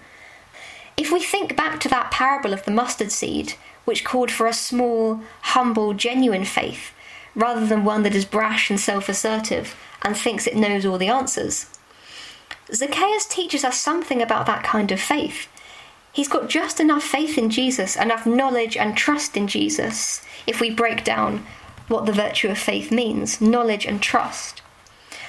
If 0.95 1.11
we 1.11 1.19
think 1.19 1.57
back 1.57 1.79
to 1.79 1.89
that 1.89 2.11
parable 2.11 2.53
of 2.53 2.63
the 2.65 2.71
mustard 2.71 3.11
seed, 3.11 3.53
which 3.85 4.03
called 4.03 4.29
for 4.29 4.45
a 4.45 4.53
small, 4.53 5.21
humble, 5.41 5.95
genuine 5.95 6.45
faith, 6.45 6.93
rather 7.33 7.65
than 7.65 7.83
one 7.83 8.03
that 8.03 8.13
is 8.13 8.25
brash 8.25 8.69
and 8.69 8.79
self 8.79 9.09
assertive 9.09 9.75
and 10.03 10.15
thinks 10.15 10.45
it 10.45 10.55
knows 10.55 10.85
all 10.85 10.99
the 10.99 11.07
answers, 11.07 11.65
Zacchaeus 12.71 13.25
teaches 13.25 13.63
us 13.63 13.81
something 13.81 14.21
about 14.21 14.45
that 14.45 14.63
kind 14.63 14.91
of 14.91 15.01
faith. 15.01 15.47
He's 16.13 16.27
got 16.27 16.49
just 16.49 16.79
enough 16.79 17.03
faith 17.03 17.37
in 17.37 17.49
Jesus, 17.49 17.95
enough 17.95 18.25
knowledge 18.25 18.75
and 18.75 18.97
trust 18.97 19.37
in 19.37 19.47
Jesus, 19.47 20.21
if 20.45 20.59
we 20.59 20.69
break 20.69 21.03
down 21.03 21.45
what 21.87 22.05
the 22.05 22.11
virtue 22.11 22.49
of 22.49 22.57
faith 22.57 22.91
means 22.91 23.39
knowledge 23.39 23.85
and 23.85 24.01
trust. 24.01 24.61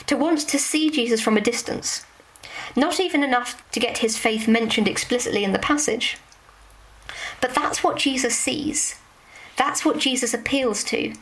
To 0.07 0.17
want 0.17 0.41
to 0.41 0.59
see 0.59 0.91
Jesus 0.91 1.21
from 1.21 1.37
a 1.37 1.41
distance, 1.41 2.05
not 2.75 2.99
even 2.99 3.23
enough 3.23 3.69
to 3.73 3.81
get 3.81 3.99
his 3.99 4.19
faith 4.19 4.49
mentioned 4.49 4.89
explicitly 4.89 5.45
in 5.45 5.53
the 5.53 5.59
passage. 5.59 6.19
But 7.41 7.55
that's 7.55 7.85
what 7.85 7.97
Jesus 7.97 8.37
sees. 8.37 8.97
That's 9.57 9.85
what 9.85 9.99
Jesus 9.99 10.35
appeals 10.35 10.83
to. 10.85 11.15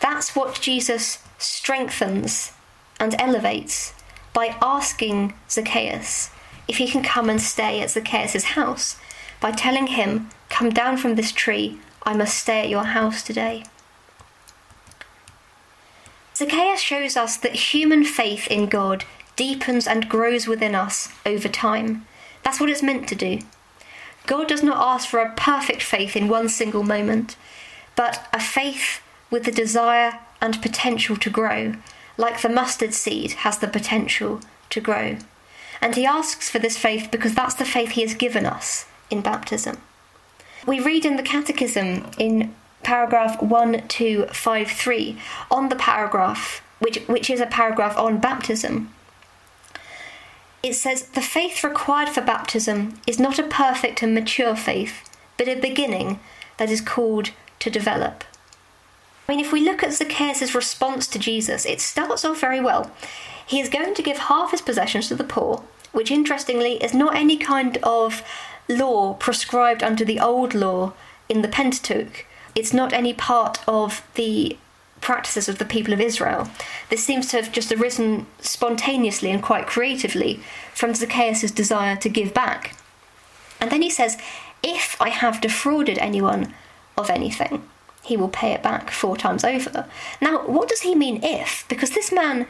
That's 0.00 0.34
what 0.34 0.60
Jesus 0.60 1.18
strengthens 1.38 2.52
and 2.98 3.14
elevates 3.20 3.94
by 4.32 4.56
asking 4.60 5.34
Zacchaeus 5.48 6.30
if 6.70 6.78
he 6.78 6.88
can 6.88 7.02
come 7.02 7.28
and 7.28 7.42
stay 7.42 7.80
at 7.80 7.90
Zacchaeus' 7.90 8.54
house, 8.56 8.96
by 9.40 9.50
telling 9.50 9.88
him 9.88 10.30
Come 10.50 10.70
down 10.70 10.98
from 10.98 11.14
this 11.14 11.32
tree. 11.32 11.78
I 12.02 12.12
must 12.12 12.36
stay 12.36 12.60
at 12.60 12.68
your 12.68 12.84
house 12.84 13.22
today. 13.22 13.64
Zacchaeus 16.36 16.80
shows 16.80 17.16
us 17.16 17.36
that 17.38 17.72
human 17.72 18.04
faith 18.04 18.46
in 18.48 18.66
God 18.66 19.04
deepens 19.36 19.86
and 19.86 20.08
grows 20.08 20.46
within 20.46 20.74
us 20.74 21.08
over 21.24 21.48
time. 21.48 22.06
That's 22.42 22.60
what 22.60 22.68
it's 22.68 22.82
meant 22.82 23.08
to 23.08 23.14
do. 23.14 23.38
God 24.26 24.48
does 24.48 24.62
not 24.62 24.76
ask 24.76 25.08
for 25.08 25.20
a 25.20 25.34
perfect 25.34 25.82
faith 25.82 26.16
in 26.16 26.28
one 26.28 26.48
single 26.48 26.82
moment, 26.82 27.36
but 27.96 28.28
a 28.32 28.40
faith 28.40 29.00
with 29.30 29.44
the 29.44 29.52
desire 29.52 30.20
and 30.40 30.60
potential 30.60 31.16
to 31.16 31.30
grow, 31.30 31.74
like 32.16 32.40
the 32.40 32.48
mustard 32.48 32.92
seed 32.92 33.32
has 33.32 33.58
the 33.58 33.68
potential 33.68 34.40
to 34.70 34.80
grow. 34.80 35.16
And 35.80 35.94
he 35.94 36.04
asks 36.04 36.50
for 36.50 36.58
this 36.58 36.76
faith 36.76 37.08
because 37.10 37.34
that's 37.34 37.54
the 37.54 37.64
faith 37.64 37.92
he 37.92 38.02
has 38.02 38.14
given 38.14 38.46
us 38.46 38.86
in 39.10 39.22
baptism. 39.22 39.78
We 40.66 40.80
read 40.80 41.04
in 41.04 41.16
the 41.16 41.22
Catechism 41.22 42.10
in 42.18 42.54
paragraph 42.82 43.40
1253 43.42 45.18
on 45.50 45.68
the 45.68 45.76
paragraph, 45.76 46.62
which, 46.78 46.98
which 47.06 47.30
is 47.30 47.40
a 47.40 47.46
paragraph 47.46 47.96
on 47.96 48.18
baptism. 48.18 48.92
It 50.62 50.74
says, 50.74 51.02
The 51.02 51.22
faith 51.22 51.64
required 51.64 52.10
for 52.10 52.20
baptism 52.20 53.00
is 53.06 53.18
not 53.18 53.38
a 53.38 53.44
perfect 53.44 54.02
and 54.02 54.14
mature 54.14 54.54
faith, 54.54 55.08
but 55.38 55.48
a 55.48 55.54
beginning 55.54 56.20
that 56.58 56.70
is 56.70 56.82
called 56.82 57.30
to 57.60 57.70
develop. 57.70 58.24
I 59.26 59.36
mean, 59.36 59.44
if 59.44 59.52
we 59.52 59.60
look 59.60 59.82
at 59.82 59.94
Zacchaeus' 59.94 60.54
response 60.54 61.06
to 61.08 61.18
Jesus, 61.18 61.64
it 61.64 61.80
starts 61.80 62.24
off 62.24 62.40
very 62.40 62.60
well. 62.60 62.90
He 63.50 63.60
is 63.60 63.68
going 63.68 63.94
to 63.94 64.02
give 64.02 64.18
half 64.18 64.52
his 64.52 64.62
possessions 64.62 65.08
to 65.08 65.16
the 65.16 65.24
poor, 65.24 65.62
which 65.92 66.10
interestingly 66.10 66.74
is 66.82 66.94
not 66.94 67.16
any 67.16 67.36
kind 67.36 67.76
of 67.82 68.22
law 68.68 69.14
prescribed 69.14 69.82
under 69.82 70.04
the 70.04 70.20
old 70.20 70.54
law 70.54 70.92
in 71.28 71.42
the 71.42 71.48
Pentateuch 71.48 72.26
it's 72.54 72.72
not 72.72 72.92
any 72.92 73.14
part 73.14 73.58
of 73.66 74.02
the 74.14 74.56
practices 75.00 75.48
of 75.48 75.58
the 75.58 75.64
people 75.64 75.94
of 75.94 76.00
Israel. 76.00 76.48
This 76.90 77.04
seems 77.04 77.28
to 77.28 77.36
have 77.36 77.52
just 77.52 77.72
arisen 77.72 78.26
spontaneously 78.40 79.30
and 79.30 79.42
quite 79.42 79.66
creatively 79.66 80.40
from 80.74 80.94
Zacchaeus' 80.94 81.50
desire 81.50 81.96
to 81.96 82.08
give 82.08 82.34
back. 82.34 82.76
And 83.60 83.70
then 83.70 83.82
he 83.82 83.90
says, 83.90 84.18
If 84.62 85.00
I 85.00 85.08
have 85.08 85.40
defrauded 85.40 85.98
anyone 85.98 86.54
of 86.98 87.08
anything, 87.08 87.62
he 88.02 88.16
will 88.16 88.28
pay 88.28 88.52
it 88.52 88.62
back 88.62 88.90
four 88.90 89.16
times 89.16 89.44
over. 89.44 89.86
Now, 90.20 90.46
what 90.46 90.68
does 90.68 90.80
he 90.80 90.94
mean 90.94 91.22
if? 91.22 91.64
Because 91.68 91.90
this 91.90 92.12
man 92.12 92.46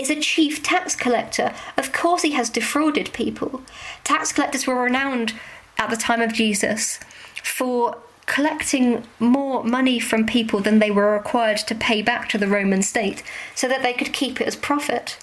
is 0.00 0.10
a 0.10 0.20
chief 0.20 0.62
tax 0.62 0.96
collector. 0.96 1.52
Of 1.76 1.92
course, 1.92 2.22
he 2.22 2.32
has 2.32 2.50
defrauded 2.50 3.12
people. 3.12 3.62
Tax 4.04 4.32
collectors 4.32 4.66
were 4.66 4.82
renowned 4.82 5.34
at 5.78 5.90
the 5.90 5.96
time 5.96 6.20
of 6.20 6.32
Jesus 6.32 6.98
for 7.42 7.98
collecting 8.26 9.02
more 9.18 9.64
money 9.64 9.98
from 9.98 10.24
people 10.24 10.60
than 10.60 10.78
they 10.78 10.90
were 10.90 11.12
required 11.12 11.58
to 11.58 11.74
pay 11.74 12.00
back 12.00 12.28
to 12.28 12.38
the 12.38 12.46
Roman 12.46 12.82
state 12.82 13.22
so 13.54 13.66
that 13.68 13.82
they 13.82 13.92
could 13.92 14.12
keep 14.12 14.40
it 14.40 14.46
as 14.46 14.56
profit. 14.56 15.18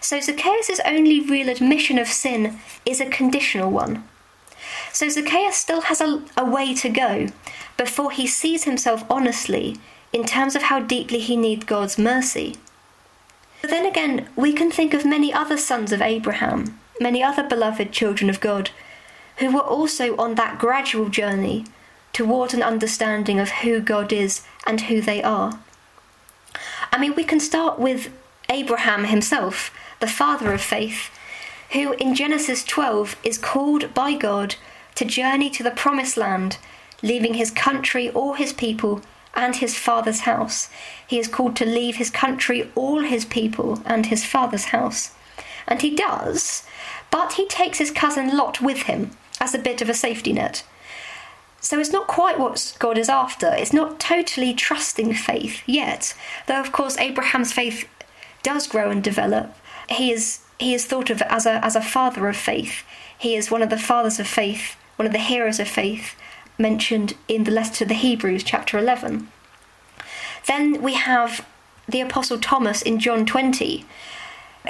So 0.00 0.20
Zacchaeus' 0.20 0.80
only 0.84 1.20
real 1.20 1.48
admission 1.48 1.98
of 1.98 2.06
sin 2.06 2.58
is 2.84 3.00
a 3.00 3.06
conditional 3.06 3.70
one. 3.70 4.04
So 4.92 5.08
Zacchaeus 5.08 5.56
still 5.56 5.82
has 5.82 6.00
a, 6.00 6.22
a 6.36 6.44
way 6.44 6.74
to 6.74 6.88
go 6.88 7.28
before 7.76 8.10
he 8.10 8.26
sees 8.26 8.64
himself 8.64 9.04
honestly 9.10 9.76
in 10.12 10.24
terms 10.24 10.54
of 10.54 10.62
how 10.62 10.80
deeply 10.80 11.18
he 11.18 11.36
needs 11.36 11.64
God's 11.64 11.98
mercy. 11.98 12.56
But 13.64 13.70
then 13.70 13.86
again, 13.86 14.28
we 14.36 14.52
can 14.52 14.70
think 14.70 14.92
of 14.92 15.06
many 15.06 15.32
other 15.32 15.56
sons 15.56 15.90
of 15.90 16.02
Abraham, 16.02 16.78
many 17.00 17.22
other 17.22 17.42
beloved 17.42 17.92
children 17.92 18.28
of 18.28 18.38
God, 18.38 18.68
who 19.38 19.50
were 19.50 19.62
also 19.62 20.14
on 20.18 20.34
that 20.34 20.58
gradual 20.58 21.08
journey 21.08 21.64
toward 22.12 22.52
an 22.52 22.62
understanding 22.62 23.40
of 23.40 23.48
who 23.48 23.80
God 23.80 24.12
is 24.12 24.42
and 24.66 24.82
who 24.82 25.00
they 25.00 25.22
are. 25.22 25.60
I 26.92 26.98
mean, 26.98 27.14
we 27.14 27.24
can 27.24 27.40
start 27.40 27.78
with 27.78 28.12
Abraham 28.50 29.04
himself, 29.04 29.70
the 29.98 30.06
father 30.06 30.52
of 30.52 30.60
faith, 30.60 31.08
who 31.70 31.92
in 31.94 32.14
Genesis 32.14 32.64
12 32.64 33.16
is 33.24 33.38
called 33.38 33.94
by 33.94 34.12
God 34.12 34.56
to 34.96 35.06
journey 35.06 35.48
to 35.48 35.62
the 35.62 35.70
promised 35.70 36.18
land, 36.18 36.58
leaving 37.02 37.32
his 37.32 37.50
country, 37.50 38.10
all 38.10 38.34
his 38.34 38.52
people, 38.52 39.00
and 39.34 39.56
his 39.56 39.76
father's 39.76 40.20
house. 40.20 40.68
He 41.06 41.18
is 41.18 41.28
called 41.28 41.56
to 41.56 41.66
leave 41.66 41.96
his 41.96 42.10
country, 42.10 42.70
all 42.74 43.00
his 43.00 43.24
people, 43.24 43.82
and 43.84 44.06
his 44.06 44.24
father's 44.24 44.66
house. 44.66 45.12
And 45.66 45.82
he 45.82 45.94
does, 45.94 46.64
but 47.10 47.34
he 47.34 47.46
takes 47.46 47.78
his 47.78 47.90
cousin 47.90 48.36
Lot 48.36 48.60
with 48.60 48.82
him 48.82 49.12
as 49.40 49.54
a 49.54 49.58
bit 49.58 49.82
of 49.82 49.88
a 49.88 49.94
safety 49.94 50.32
net. 50.32 50.62
So 51.60 51.80
it's 51.80 51.92
not 51.92 52.06
quite 52.06 52.38
what 52.38 52.76
God 52.78 52.98
is 52.98 53.08
after. 53.08 53.52
It's 53.54 53.72
not 53.72 53.98
totally 53.98 54.52
trusting 54.52 55.14
faith 55.14 55.62
yet. 55.66 56.14
Though 56.46 56.60
of 56.60 56.72
course 56.72 56.98
Abraham's 56.98 57.52
faith 57.52 57.88
does 58.42 58.66
grow 58.66 58.90
and 58.90 59.02
develop. 59.02 59.56
He 59.88 60.12
is 60.12 60.40
he 60.58 60.74
is 60.74 60.84
thought 60.84 61.08
of 61.08 61.22
as 61.22 61.46
a 61.46 61.64
as 61.64 61.74
a 61.74 61.80
father 61.80 62.28
of 62.28 62.36
faith. 62.36 62.84
He 63.16 63.34
is 63.34 63.50
one 63.50 63.62
of 63.62 63.70
the 63.70 63.78
fathers 63.78 64.20
of 64.20 64.26
faith, 64.26 64.76
one 64.96 65.06
of 65.06 65.12
the 65.12 65.18
heroes 65.18 65.58
of 65.58 65.66
faith 65.66 66.14
mentioned 66.58 67.14
in 67.28 67.44
the 67.44 67.50
letter 67.50 67.74
to 67.74 67.84
the 67.84 67.94
Hebrews 67.94 68.44
chapter 68.44 68.78
11. 68.78 69.28
Then 70.46 70.82
we 70.82 70.94
have 70.94 71.46
the 71.88 72.00
apostle 72.00 72.38
Thomas 72.38 72.82
in 72.82 72.98
John 72.98 73.26
20 73.26 73.84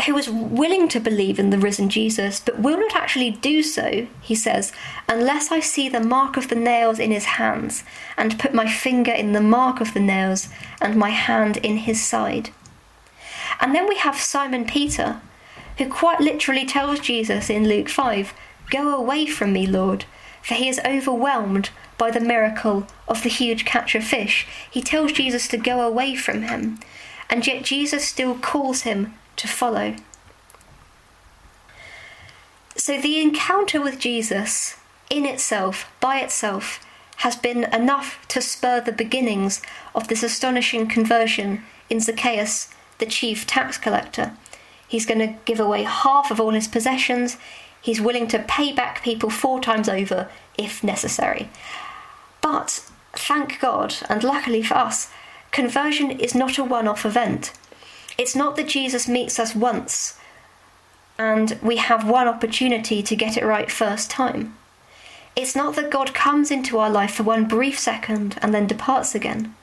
who 0.06 0.14
was 0.14 0.28
willing 0.28 0.88
to 0.88 0.98
believe 0.98 1.38
in 1.38 1.50
the 1.50 1.58
risen 1.58 1.88
Jesus, 1.88 2.40
but 2.40 2.58
will 2.58 2.78
not 2.78 2.96
actually 2.96 3.30
do 3.30 3.62
so, 3.62 4.08
he 4.20 4.34
says, 4.34 4.72
unless 5.08 5.52
I 5.52 5.60
see 5.60 5.88
the 5.88 6.00
mark 6.00 6.36
of 6.36 6.48
the 6.48 6.56
nails 6.56 6.98
in 6.98 7.12
his 7.12 7.24
hands, 7.24 7.84
and 8.16 8.38
put 8.38 8.52
my 8.52 8.68
finger 8.68 9.12
in 9.12 9.32
the 9.32 9.40
mark 9.40 9.80
of 9.80 9.94
the 9.94 10.00
nails, 10.00 10.48
and 10.80 10.96
my 10.96 11.10
hand 11.10 11.58
in 11.58 11.76
his 11.76 12.02
side. 12.02 12.50
And 13.60 13.72
then 13.72 13.88
we 13.88 13.96
have 13.98 14.16
Simon 14.16 14.64
Peter, 14.64 15.20
who 15.78 15.88
quite 15.88 16.20
literally 16.20 16.66
tells 16.66 16.98
Jesus 16.98 17.48
in 17.48 17.68
Luke 17.68 17.88
5, 17.88 18.34
Go 18.70 18.96
away 18.96 19.26
from 19.26 19.52
me, 19.52 19.64
Lord, 19.64 20.06
for 20.44 20.54
he 20.54 20.68
is 20.68 20.80
overwhelmed 20.84 21.70
by 21.96 22.10
the 22.10 22.20
miracle 22.20 22.86
of 23.08 23.22
the 23.22 23.28
huge 23.28 23.64
catch 23.64 23.94
of 23.94 24.04
fish. 24.04 24.46
He 24.70 24.82
tells 24.82 25.12
Jesus 25.12 25.48
to 25.48 25.56
go 25.56 25.80
away 25.80 26.14
from 26.14 26.42
him, 26.42 26.78
and 27.30 27.46
yet 27.46 27.64
Jesus 27.64 28.06
still 28.06 28.36
calls 28.36 28.82
him 28.82 29.14
to 29.36 29.48
follow. 29.48 29.96
So 32.76 33.00
the 33.00 33.20
encounter 33.20 33.80
with 33.80 33.98
Jesus 33.98 34.76
in 35.08 35.24
itself, 35.24 35.90
by 36.00 36.18
itself, 36.18 36.84
has 37.18 37.36
been 37.36 37.64
enough 37.72 38.26
to 38.28 38.42
spur 38.42 38.80
the 38.80 38.92
beginnings 38.92 39.62
of 39.94 40.08
this 40.08 40.22
astonishing 40.22 40.88
conversion 40.88 41.62
in 41.88 42.00
Zacchaeus, 42.00 42.68
the 42.98 43.06
chief 43.06 43.46
tax 43.46 43.78
collector. 43.78 44.36
He's 44.86 45.06
going 45.06 45.20
to 45.20 45.38
give 45.44 45.60
away 45.60 45.84
half 45.84 46.30
of 46.30 46.40
all 46.40 46.50
his 46.50 46.68
possessions. 46.68 47.38
He's 47.84 48.00
willing 48.00 48.28
to 48.28 48.38
pay 48.38 48.72
back 48.72 49.02
people 49.02 49.28
four 49.28 49.60
times 49.60 49.90
over 49.90 50.30
if 50.56 50.82
necessary. 50.82 51.50
But 52.40 52.82
thank 53.12 53.60
God, 53.60 53.94
and 54.08 54.24
luckily 54.24 54.62
for 54.62 54.72
us, 54.72 55.10
conversion 55.50 56.10
is 56.10 56.34
not 56.34 56.56
a 56.56 56.64
one 56.64 56.88
off 56.88 57.04
event. 57.04 57.52
It's 58.16 58.34
not 58.34 58.56
that 58.56 58.68
Jesus 58.68 59.06
meets 59.06 59.38
us 59.38 59.54
once 59.54 60.18
and 61.18 61.58
we 61.62 61.76
have 61.76 62.08
one 62.08 62.26
opportunity 62.26 63.02
to 63.02 63.14
get 63.14 63.36
it 63.36 63.44
right 63.44 63.70
first 63.70 64.10
time. 64.10 64.56
It's 65.36 65.54
not 65.54 65.76
that 65.76 65.90
God 65.90 66.14
comes 66.14 66.50
into 66.50 66.78
our 66.78 66.88
life 66.88 67.16
for 67.16 67.22
one 67.22 67.46
brief 67.46 67.78
second 67.78 68.38
and 68.40 68.54
then 68.54 68.66
departs 68.66 69.14
again. 69.14 69.54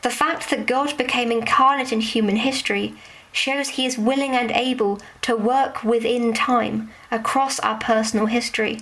The 0.00 0.08
fact 0.08 0.48
that 0.48 0.66
God 0.66 0.96
became 0.96 1.30
incarnate 1.30 1.92
in 1.92 2.00
human 2.00 2.36
history 2.36 2.94
shows 3.34 3.70
he 3.70 3.84
is 3.84 3.98
willing 3.98 4.30
and 4.30 4.50
able 4.52 4.98
to 5.20 5.36
work 5.36 5.84
within 5.84 6.32
time 6.32 6.90
across 7.10 7.60
our 7.60 7.76
personal 7.78 8.26
history. 8.26 8.80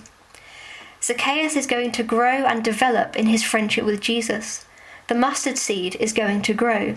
Zacchaeus 1.01 1.57
is 1.57 1.67
going 1.67 1.91
to 1.91 2.03
grow 2.03 2.45
and 2.45 2.63
develop 2.63 3.17
in 3.17 3.25
his 3.25 3.43
friendship 3.43 3.83
with 3.83 3.99
Jesus. 3.99 4.65
The 5.09 5.15
mustard 5.15 5.57
seed 5.57 5.97
is 5.99 6.13
going 6.13 6.43
to 6.43 6.53
grow 6.53 6.95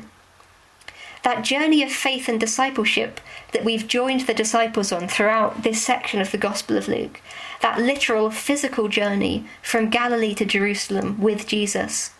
that 1.26 1.42
journey 1.42 1.82
of 1.82 1.90
faith 1.90 2.28
and 2.28 2.38
discipleship 2.38 3.20
that 3.50 3.64
we've 3.64 3.88
joined 3.88 4.20
the 4.20 4.32
disciples 4.32 4.92
on 4.92 5.08
throughout 5.08 5.64
this 5.64 5.82
section 5.82 6.20
of 6.20 6.30
the 6.30 6.38
Gospel 6.38 6.76
of 6.76 6.86
Luke, 6.86 7.20
that 7.62 7.80
literal 7.80 8.30
physical 8.30 8.86
journey 8.86 9.44
from 9.60 9.90
Galilee 9.90 10.36
to 10.36 10.44
Jerusalem 10.44 11.20
with 11.20 11.48
Jesus, 11.48 12.12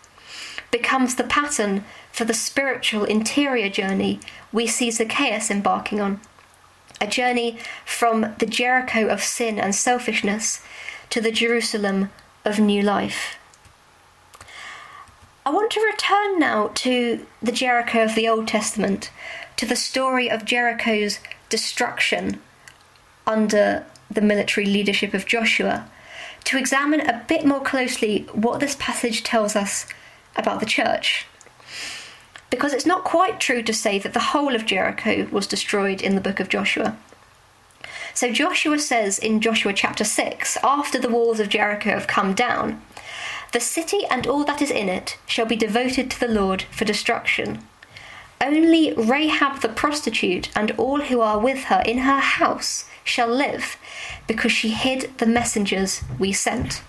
becomes 0.71 1.15
the 1.15 1.23
pattern 1.23 1.85
for 2.17 2.25
the 2.25 2.33
spiritual 2.33 3.03
interior 3.03 3.69
journey 3.69 4.19
we 4.51 4.65
see 4.65 4.89
Zacchaeus 4.89 5.51
embarking 5.51 6.01
on. 6.01 6.19
A 6.99 7.05
journey 7.05 7.59
from 7.85 8.33
the 8.39 8.47
Jericho 8.47 9.05
of 9.05 9.21
sin 9.21 9.59
and 9.59 9.75
selfishness 9.75 10.63
to 11.11 11.21
the 11.21 11.31
Jerusalem 11.31 12.09
of 12.43 12.59
new 12.59 12.81
life. 12.81 13.37
I 15.45 15.51
want 15.51 15.69
to 15.73 15.79
return 15.79 16.39
now 16.39 16.71
to 16.73 17.23
the 17.39 17.51
Jericho 17.51 18.05
of 18.05 18.15
the 18.15 18.27
Old 18.27 18.47
Testament, 18.47 19.11
to 19.57 19.67
the 19.67 19.75
story 19.75 20.27
of 20.27 20.43
Jericho's 20.43 21.19
destruction 21.49 22.41
under 23.27 23.85
the 24.09 24.21
military 24.21 24.65
leadership 24.65 25.13
of 25.13 25.27
Joshua, 25.27 25.87
to 26.45 26.57
examine 26.57 27.01
a 27.01 27.23
bit 27.27 27.45
more 27.45 27.61
closely 27.61 28.23
what 28.33 28.59
this 28.59 28.75
passage 28.79 29.21
tells 29.21 29.55
us 29.55 29.85
about 30.35 30.59
the 30.59 30.65
church. 30.65 31.27
Because 32.49 32.73
it's 32.73 32.85
not 32.85 33.03
quite 33.03 33.39
true 33.39 33.61
to 33.61 33.73
say 33.73 33.99
that 33.99 34.13
the 34.13 34.19
whole 34.31 34.55
of 34.55 34.65
Jericho 34.65 35.27
was 35.31 35.47
destroyed 35.47 36.01
in 36.01 36.15
the 36.15 36.21
book 36.21 36.39
of 36.39 36.49
Joshua. 36.49 36.97
So 38.13 38.31
Joshua 38.31 38.79
says 38.79 39.19
in 39.19 39.41
Joshua 39.41 39.73
chapter 39.73 40.03
6, 40.03 40.57
after 40.63 40.97
the 40.97 41.09
walls 41.09 41.39
of 41.39 41.49
Jericho 41.49 41.91
have 41.91 42.07
come 42.07 42.33
down, 42.33 42.81
the 43.53 43.59
city 43.59 44.05
and 44.09 44.25
all 44.25 44.43
that 44.45 44.61
is 44.61 44.71
in 44.71 44.89
it 44.89 45.17
shall 45.25 45.45
be 45.45 45.55
devoted 45.55 46.09
to 46.11 46.19
the 46.19 46.27
Lord 46.27 46.63
for 46.71 46.85
destruction. 46.85 47.59
Only 48.41 48.93
Rahab 48.93 49.61
the 49.61 49.69
prostitute 49.69 50.49
and 50.55 50.71
all 50.71 51.01
who 51.01 51.21
are 51.21 51.39
with 51.39 51.65
her 51.65 51.81
in 51.85 51.99
her 51.99 52.19
house 52.19 52.85
shall 53.03 53.29
live, 53.29 53.77
because 54.27 54.51
she 54.51 54.69
hid 54.69 55.17
the 55.17 55.25
messengers 55.25 56.01
we 56.19 56.31
sent. 56.33 56.81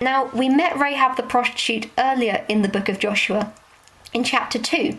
Now, 0.00 0.26
we 0.26 0.48
met 0.48 0.78
Rahab 0.78 1.16
the 1.16 1.22
prostitute 1.22 1.90
earlier 1.98 2.44
in 2.48 2.62
the 2.62 2.68
book 2.68 2.88
of 2.88 2.98
Joshua, 2.98 3.52
in 4.12 4.24
chapter 4.24 4.58
2, 4.58 4.98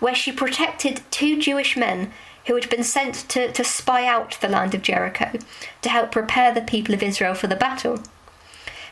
where 0.00 0.14
she 0.14 0.32
protected 0.32 1.02
two 1.10 1.40
Jewish 1.40 1.76
men 1.76 2.12
who 2.46 2.54
had 2.54 2.68
been 2.68 2.84
sent 2.84 3.14
to, 3.28 3.52
to 3.52 3.64
spy 3.64 4.06
out 4.06 4.38
the 4.40 4.48
land 4.48 4.74
of 4.74 4.82
Jericho 4.82 5.38
to 5.80 5.88
help 5.88 6.10
prepare 6.10 6.52
the 6.52 6.60
people 6.60 6.94
of 6.94 7.02
Israel 7.02 7.34
for 7.34 7.46
the 7.46 7.56
battle. 7.56 8.00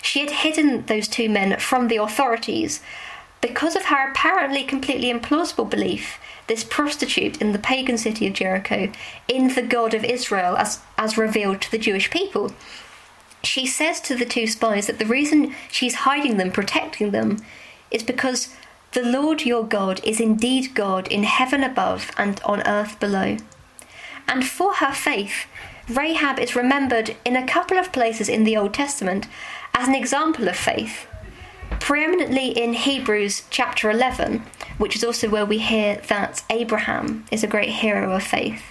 She 0.02 0.20
had 0.20 0.30
hidden 0.30 0.86
those 0.86 1.08
two 1.08 1.28
men 1.28 1.58
from 1.58 1.88
the 1.88 1.96
authorities 1.96 2.80
because 3.40 3.74
of 3.74 3.86
her 3.86 4.10
apparently 4.10 4.62
completely 4.64 5.12
implausible 5.12 5.68
belief 5.68 6.18
this 6.46 6.64
prostitute 6.64 7.40
in 7.40 7.52
the 7.52 7.58
pagan 7.58 7.96
city 7.96 8.26
of 8.26 8.32
Jericho 8.32 8.90
in 9.28 9.54
the 9.54 9.62
God 9.62 9.94
of 9.94 10.04
Israel 10.04 10.56
as, 10.56 10.80
as 10.98 11.16
revealed 11.16 11.60
to 11.62 11.70
the 11.70 11.78
Jewish 11.78 12.10
people. 12.10 12.52
She 13.42 13.66
says 13.66 14.00
to 14.02 14.16
the 14.16 14.26
two 14.26 14.46
spies 14.46 14.86
that 14.86 14.98
the 14.98 15.06
reason 15.06 15.54
she's 15.70 15.94
hiding 15.94 16.36
them, 16.36 16.50
protecting 16.50 17.12
them, 17.12 17.38
is 17.90 18.02
because 18.02 18.54
the 18.92 19.02
Lord 19.02 19.44
your 19.44 19.64
God 19.64 20.00
is 20.04 20.20
indeed 20.20 20.74
God 20.74 21.06
in 21.08 21.22
heaven 21.22 21.62
above 21.62 22.10
and 22.16 22.40
on 22.44 22.66
earth 22.66 22.98
below. 22.98 23.36
And 24.26 24.46
for 24.46 24.74
her 24.74 24.92
faith, 24.92 25.46
Rahab 25.88 26.38
is 26.38 26.56
remembered 26.56 27.16
in 27.24 27.36
a 27.36 27.46
couple 27.46 27.78
of 27.78 27.92
places 27.92 28.28
in 28.28 28.44
the 28.44 28.56
Old 28.56 28.74
Testament 28.74 29.26
as 29.74 29.86
an 29.86 29.94
example 29.94 30.48
of 30.48 30.56
faith 30.56 31.06
preeminently 31.78 32.48
in 32.50 32.74
Hebrews 32.74 33.42
chapter 33.50 33.90
11, 33.90 34.42
which 34.78 34.96
is 34.96 35.04
also 35.04 35.28
where 35.28 35.46
we 35.46 35.58
hear 35.58 35.96
that 36.08 36.42
Abraham 36.50 37.24
is 37.30 37.42
a 37.42 37.48
great 37.48 37.70
hero 37.70 38.12
of 38.12 38.22
faith, 38.22 38.62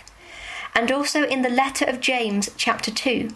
and 0.75 0.91
also 0.91 1.23
in 1.23 1.41
the 1.41 1.49
letter 1.49 1.85
of 1.85 1.99
James 1.99 2.49
chapter 2.57 2.91
2, 2.91 3.29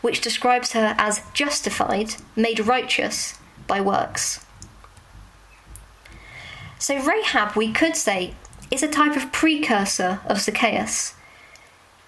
which 0.00 0.20
describes 0.20 0.72
her 0.72 0.94
as 0.98 1.22
justified, 1.32 2.16
made 2.34 2.60
righteous 2.60 3.38
by 3.66 3.80
works. 3.80 4.44
So, 6.80 6.98
Rahab, 6.98 7.56
we 7.56 7.72
could 7.72 7.94
say, 7.94 8.32
is 8.70 8.82
a 8.82 8.88
type 8.88 9.14
of 9.14 9.32
precursor 9.32 10.20
of 10.24 10.40
Zacchaeus. 10.40 11.12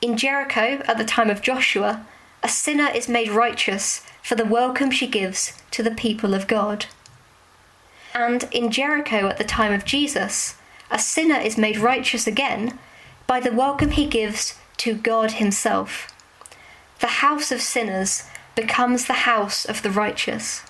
In 0.00 0.16
Jericho, 0.16 0.82
at 0.86 0.96
the 0.96 1.04
time 1.04 1.28
of 1.28 1.42
Joshua, 1.42 2.06
a 2.42 2.48
sinner 2.48 2.88
is 2.88 3.06
made 3.06 3.28
righteous 3.28 4.00
for 4.22 4.34
the 4.34 4.46
welcome 4.46 4.90
she 4.90 5.06
gives 5.06 5.52
to 5.72 5.82
the 5.82 5.90
people 5.90 6.32
of 6.32 6.48
God. 6.48 6.86
And 8.14 8.48
in 8.50 8.70
Jericho 8.70 9.28
at 9.28 9.36
the 9.36 9.44
time 9.44 9.74
of 9.74 9.84
Jesus, 9.84 10.54
a 10.90 10.98
sinner 10.98 11.38
is 11.38 11.58
made 11.58 11.76
righteous 11.76 12.26
again 12.26 12.78
by 13.26 13.40
the 13.40 13.52
welcome 13.52 13.90
he 13.90 14.06
gives 14.06 14.58
to 14.78 14.94
God 14.94 15.32
Himself. 15.32 16.08
The 17.00 17.20
house 17.20 17.52
of 17.52 17.60
sinners 17.60 18.22
becomes 18.56 19.04
the 19.04 19.28
house 19.28 19.66
of 19.66 19.82
the 19.82 19.90
righteous. 19.90 20.62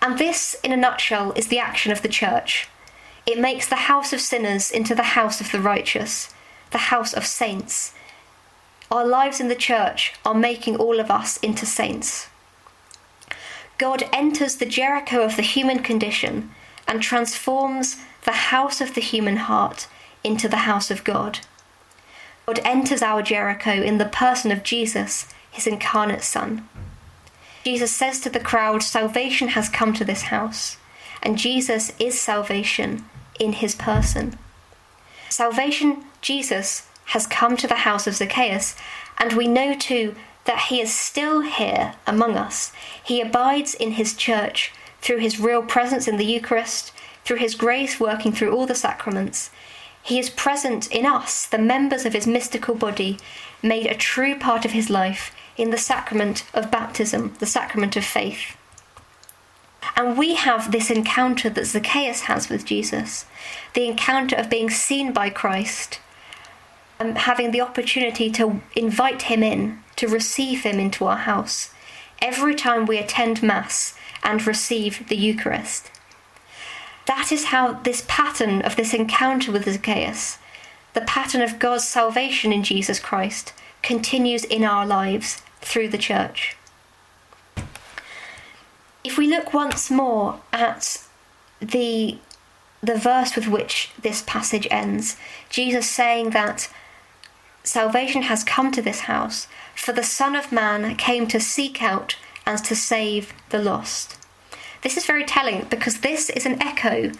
And 0.00 0.18
this, 0.18 0.56
in 0.64 0.72
a 0.72 0.76
nutshell, 0.76 1.30
is 1.36 1.46
the 1.46 1.60
action 1.60 1.92
of 1.92 2.02
the 2.02 2.08
church. 2.08 2.68
It 3.26 3.38
makes 3.38 3.68
the 3.68 3.86
house 3.90 4.12
of 4.12 4.20
sinners 4.20 4.70
into 4.70 4.94
the 4.94 5.14
house 5.14 5.40
of 5.40 5.52
the 5.52 5.60
righteous, 5.60 6.32
the 6.70 6.78
house 6.78 7.12
of 7.12 7.24
saints. 7.24 7.94
Our 8.90 9.06
lives 9.06 9.40
in 9.40 9.48
the 9.48 9.54
church 9.54 10.14
are 10.24 10.34
making 10.34 10.76
all 10.76 11.00
of 11.00 11.10
us 11.10 11.36
into 11.38 11.64
saints. 11.64 12.28
God 13.78 14.04
enters 14.12 14.56
the 14.56 14.66
Jericho 14.66 15.22
of 15.22 15.36
the 15.36 15.42
human 15.42 15.80
condition 15.80 16.50
and 16.86 17.02
transforms 17.02 17.96
the 18.24 18.32
house 18.32 18.80
of 18.80 18.94
the 18.94 19.00
human 19.00 19.36
heart 19.36 19.88
into 20.22 20.48
the 20.48 20.68
house 20.68 20.90
of 20.90 21.04
God. 21.04 21.40
God 22.46 22.60
enters 22.64 23.02
our 23.02 23.22
Jericho 23.22 23.70
in 23.70 23.98
the 23.98 24.04
person 24.04 24.50
of 24.50 24.62
Jesus, 24.62 25.26
his 25.50 25.66
incarnate 25.66 26.22
Son. 26.22 26.68
Jesus 27.64 27.94
says 27.94 28.20
to 28.20 28.30
the 28.30 28.40
crowd, 28.40 28.82
Salvation 28.82 29.48
has 29.48 29.68
come 29.68 29.92
to 29.94 30.04
this 30.04 30.22
house, 30.22 30.76
and 31.22 31.38
Jesus 31.38 31.92
is 31.98 32.20
salvation 32.20 33.04
in 33.38 33.54
his 33.54 33.74
person. 33.74 34.38
Salvation, 35.28 36.04
Jesus, 36.20 36.86
has 37.06 37.26
come 37.26 37.56
to 37.56 37.66
the 37.66 37.86
house 37.86 38.06
of 38.06 38.14
Zacchaeus, 38.14 38.76
and 39.18 39.32
we 39.32 39.46
know 39.46 39.74
too 39.74 40.14
that 40.44 40.66
he 40.68 40.80
is 40.80 40.92
still 40.92 41.40
here 41.40 41.94
among 42.06 42.36
us. 42.36 42.72
He 43.02 43.20
abides 43.20 43.74
in 43.74 43.92
his 43.92 44.14
church 44.14 44.72
through 45.00 45.18
his 45.18 45.40
real 45.40 45.62
presence 45.62 46.08
in 46.08 46.16
the 46.16 46.24
Eucharist, 46.24 46.92
through 47.24 47.36
his 47.36 47.54
grace 47.54 48.00
working 48.00 48.32
through 48.32 48.52
all 48.52 48.66
the 48.66 48.74
sacraments. 48.74 49.50
He 50.02 50.18
is 50.18 50.30
present 50.30 50.90
in 50.90 51.06
us, 51.06 51.46
the 51.46 51.58
members 51.58 52.04
of 52.04 52.12
his 52.12 52.26
mystical 52.26 52.74
body, 52.74 53.18
made 53.62 53.86
a 53.86 53.94
true 53.94 54.36
part 54.36 54.64
of 54.64 54.72
his 54.72 54.90
life 54.90 55.34
in 55.56 55.70
the 55.70 55.78
sacrament 55.78 56.44
of 56.52 56.70
baptism, 56.70 57.34
the 57.38 57.46
sacrament 57.46 57.96
of 57.96 58.04
faith. 58.04 58.56
And 59.96 60.16
we 60.16 60.34
have 60.34 60.70
this 60.70 60.90
encounter 60.90 61.50
that 61.50 61.66
Zacchaeus 61.66 62.22
has 62.22 62.48
with 62.48 62.64
Jesus 62.64 63.26
the 63.74 63.86
encounter 63.86 64.36
of 64.36 64.50
being 64.50 64.70
seen 64.70 65.12
by 65.12 65.30
Christ, 65.30 65.98
and 66.98 67.18
having 67.18 67.50
the 67.50 67.60
opportunity 67.60 68.30
to 68.30 68.60
invite 68.76 69.22
him 69.22 69.42
in, 69.42 69.80
to 69.96 70.06
receive 70.06 70.62
him 70.62 70.78
into 70.78 71.04
our 71.04 71.16
house. 71.16 71.72
Every 72.20 72.54
time 72.54 72.86
we 72.86 72.98
attend 72.98 73.42
Mass 73.42 73.94
and 74.22 74.46
receive 74.46 75.08
the 75.08 75.16
Eucharist. 75.16 75.90
That 77.06 77.32
is 77.32 77.46
how 77.46 77.72
this 77.72 78.04
pattern 78.06 78.62
of 78.62 78.76
this 78.76 78.94
encounter 78.94 79.50
with 79.50 79.64
Zacchaeus, 79.64 80.38
the 80.94 81.00
pattern 81.00 81.40
of 81.40 81.58
God's 81.58 81.88
salvation 81.88 82.52
in 82.52 82.62
Jesus 82.62 83.00
Christ, 83.00 83.52
continues 83.82 84.44
in 84.44 84.62
our 84.62 84.86
lives 84.86 85.42
through 85.60 85.88
the 85.88 85.98
church. 85.98 86.56
If 89.04 89.18
we 89.18 89.26
look 89.26 89.52
once 89.52 89.90
more 89.90 90.40
at 90.52 90.98
the 91.60 92.18
the 92.82 92.96
verse 92.96 93.36
with 93.36 93.46
which 93.46 93.90
this 94.00 94.24
passage 94.26 94.66
ends, 94.70 95.16
Jesus 95.48 95.88
saying 95.88 96.30
that 96.30 96.68
salvation 97.62 98.22
has 98.22 98.42
come 98.42 98.72
to 98.72 98.82
this 98.82 99.00
house, 99.00 99.46
for 99.76 99.92
the 99.92 100.02
Son 100.02 100.34
of 100.34 100.50
Man 100.50 100.96
came 100.96 101.28
to 101.28 101.38
seek 101.38 101.80
out 101.80 102.16
and 102.44 102.58
to 102.64 102.74
save 102.74 103.32
the 103.50 103.60
lost. 103.60 104.18
This 104.82 104.96
is 104.96 105.06
very 105.06 105.24
telling 105.24 105.66
because 105.70 105.98
this 105.98 106.28
is 106.30 106.44
an 106.44 106.60
echo 106.60 107.12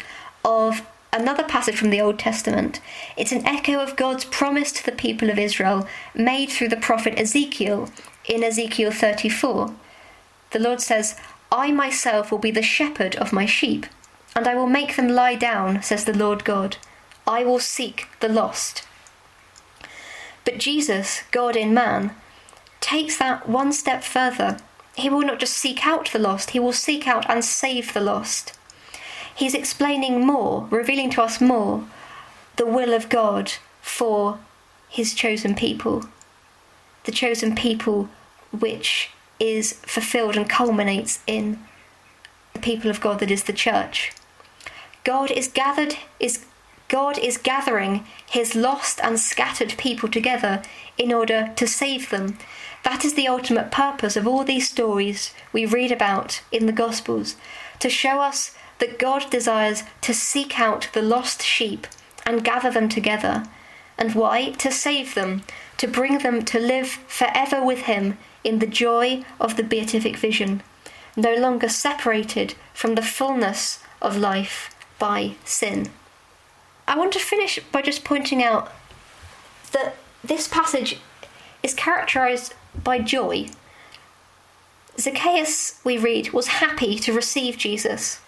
of 0.44 0.84
another 1.12 1.44
passage 1.44 1.76
from 1.76 1.90
the 1.90 2.00
Old 2.00 2.18
Testament. 2.18 2.80
It's 3.16 3.32
an 3.32 3.46
echo 3.46 3.78
of 3.78 3.96
God's 3.96 4.24
promise 4.24 4.72
to 4.72 4.84
the 4.84 4.92
people 4.92 5.30
of 5.30 5.38
Israel 5.38 5.86
made 6.14 6.50
through 6.50 6.68
the 6.68 6.76
prophet 6.76 7.18
Ezekiel 7.18 7.90
in 8.24 8.42
Ezekiel 8.42 8.90
34. 8.90 9.72
The 10.50 10.58
Lord 10.58 10.80
says, 10.80 11.16
I 11.52 11.70
myself 11.70 12.32
will 12.32 12.38
be 12.38 12.50
the 12.50 12.62
shepherd 12.62 13.14
of 13.16 13.32
my 13.32 13.46
sheep, 13.46 13.86
and 14.34 14.48
I 14.48 14.54
will 14.54 14.66
make 14.66 14.96
them 14.96 15.08
lie 15.08 15.36
down, 15.36 15.82
says 15.82 16.04
the 16.04 16.16
Lord 16.16 16.44
God. 16.44 16.78
I 17.26 17.44
will 17.44 17.60
seek 17.60 18.08
the 18.20 18.28
lost. 18.28 18.84
But 20.44 20.58
Jesus, 20.58 21.22
God 21.30 21.54
in 21.54 21.74
man, 21.74 22.16
takes 22.80 23.18
that 23.18 23.48
one 23.48 23.72
step 23.72 24.02
further 24.02 24.56
he 24.94 25.08
will 25.08 25.22
not 25.22 25.38
just 25.38 25.54
seek 25.54 25.86
out 25.86 26.10
the 26.10 26.18
lost, 26.18 26.50
he 26.50 26.58
will 26.58 26.72
seek 26.72 27.08
out 27.08 27.28
and 27.28 27.44
save 27.44 27.92
the 27.92 28.00
lost. 28.00 28.52
He's 29.34 29.54
explaining 29.54 30.26
more, 30.26 30.66
revealing 30.70 31.10
to 31.10 31.22
us 31.22 31.40
more 31.40 31.84
the 32.56 32.66
will 32.66 32.92
of 32.92 33.08
God 33.08 33.52
for 33.80 34.38
his 34.88 35.14
chosen 35.14 35.54
people. 35.54 36.04
The 37.04 37.12
chosen 37.12 37.54
people 37.54 38.10
which 38.52 39.10
is 39.42 39.72
fulfilled 39.72 40.36
and 40.36 40.48
culminates 40.48 41.18
in 41.26 41.58
the 42.54 42.60
people 42.60 42.88
of 42.88 43.00
God 43.00 43.18
that 43.18 43.30
is 43.30 43.42
the 43.42 43.52
church. 43.52 44.12
God 45.02 45.32
is 45.32 45.48
gathered 45.48 45.96
is 46.20 46.46
God 46.88 47.18
is 47.18 47.38
gathering 47.38 48.04
his 48.30 48.54
lost 48.54 49.00
and 49.02 49.18
scattered 49.18 49.74
people 49.78 50.08
together 50.08 50.62
in 50.96 51.12
order 51.12 51.52
to 51.56 51.66
save 51.66 52.10
them. 52.10 52.38
That 52.84 53.04
is 53.04 53.14
the 53.14 53.26
ultimate 53.26 53.72
purpose 53.72 54.16
of 54.16 54.28
all 54.28 54.44
these 54.44 54.68
stories 54.68 55.34
we 55.52 55.66
read 55.66 55.90
about 55.90 56.42
in 56.52 56.66
the 56.66 56.72
Gospels 56.72 57.34
to 57.80 57.88
show 57.88 58.20
us 58.20 58.54
that 58.78 58.98
God 58.98 59.28
desires 59.30 59.82
to 60.02 60.14
seek 60.14 60.60
out 60.60 60.88
the 60.92 61.02
lost 61.02 61.42
sheep 61.42 61.86
and 62.24 62.44
gather 62.44 62.70
them 62.70 62.88
together, 62.88 63.44
And 63.98 64.14
why? 64.14 64.50
To 64.58 64.70
save 64.70 65.14
them, 65.14 65.42
to 65.78 65.88
bring 65.88 66.18
them 66.18 66.44
to 66.44 66.60
live 66.60 66.88
forever 67.08 67.64
with 67.64 67.82
him 67.82 68.18
in 68.44 68.58
the 68.58 68.66
joy 68.66 69.24
of 69.40 69.56
the 69.56 69.62
beatific 69.62 70.16
vision, 70.16 70.62
no 71.16 71.34
longer 71.34 71.68
separated 71.68 72.54
from 72.72 72.94
the 72.94 73.02
fullness 73.02 73.80
of 74.00 74.16
life 74.16 74.74
by 74.98 75.34
sin. 75.44 75.90
I 76.86 76.96
want 76.96 77.12
to 77.12 77.18
finish 77.18 77.58
by 77.70 77.82
just 77.82 78.04
pointing 78.04 78.42
out 78.42 78.72
that 79.72 79.96
this 80.24 80.48
passage 80.48 80.98
is 81.62 81.74
characterized 81.74 82.54
by 82.82 82.98
joy. 82.98 83.48
Zacchaeus, 84.98 85.80
we 85.84 85.96
read, 85.96 86.32
was 86.32 86.48
happy 86.48 86.98
to 86.98 87.12
receive 87.12 87.56
Jesus. 87.56 88.20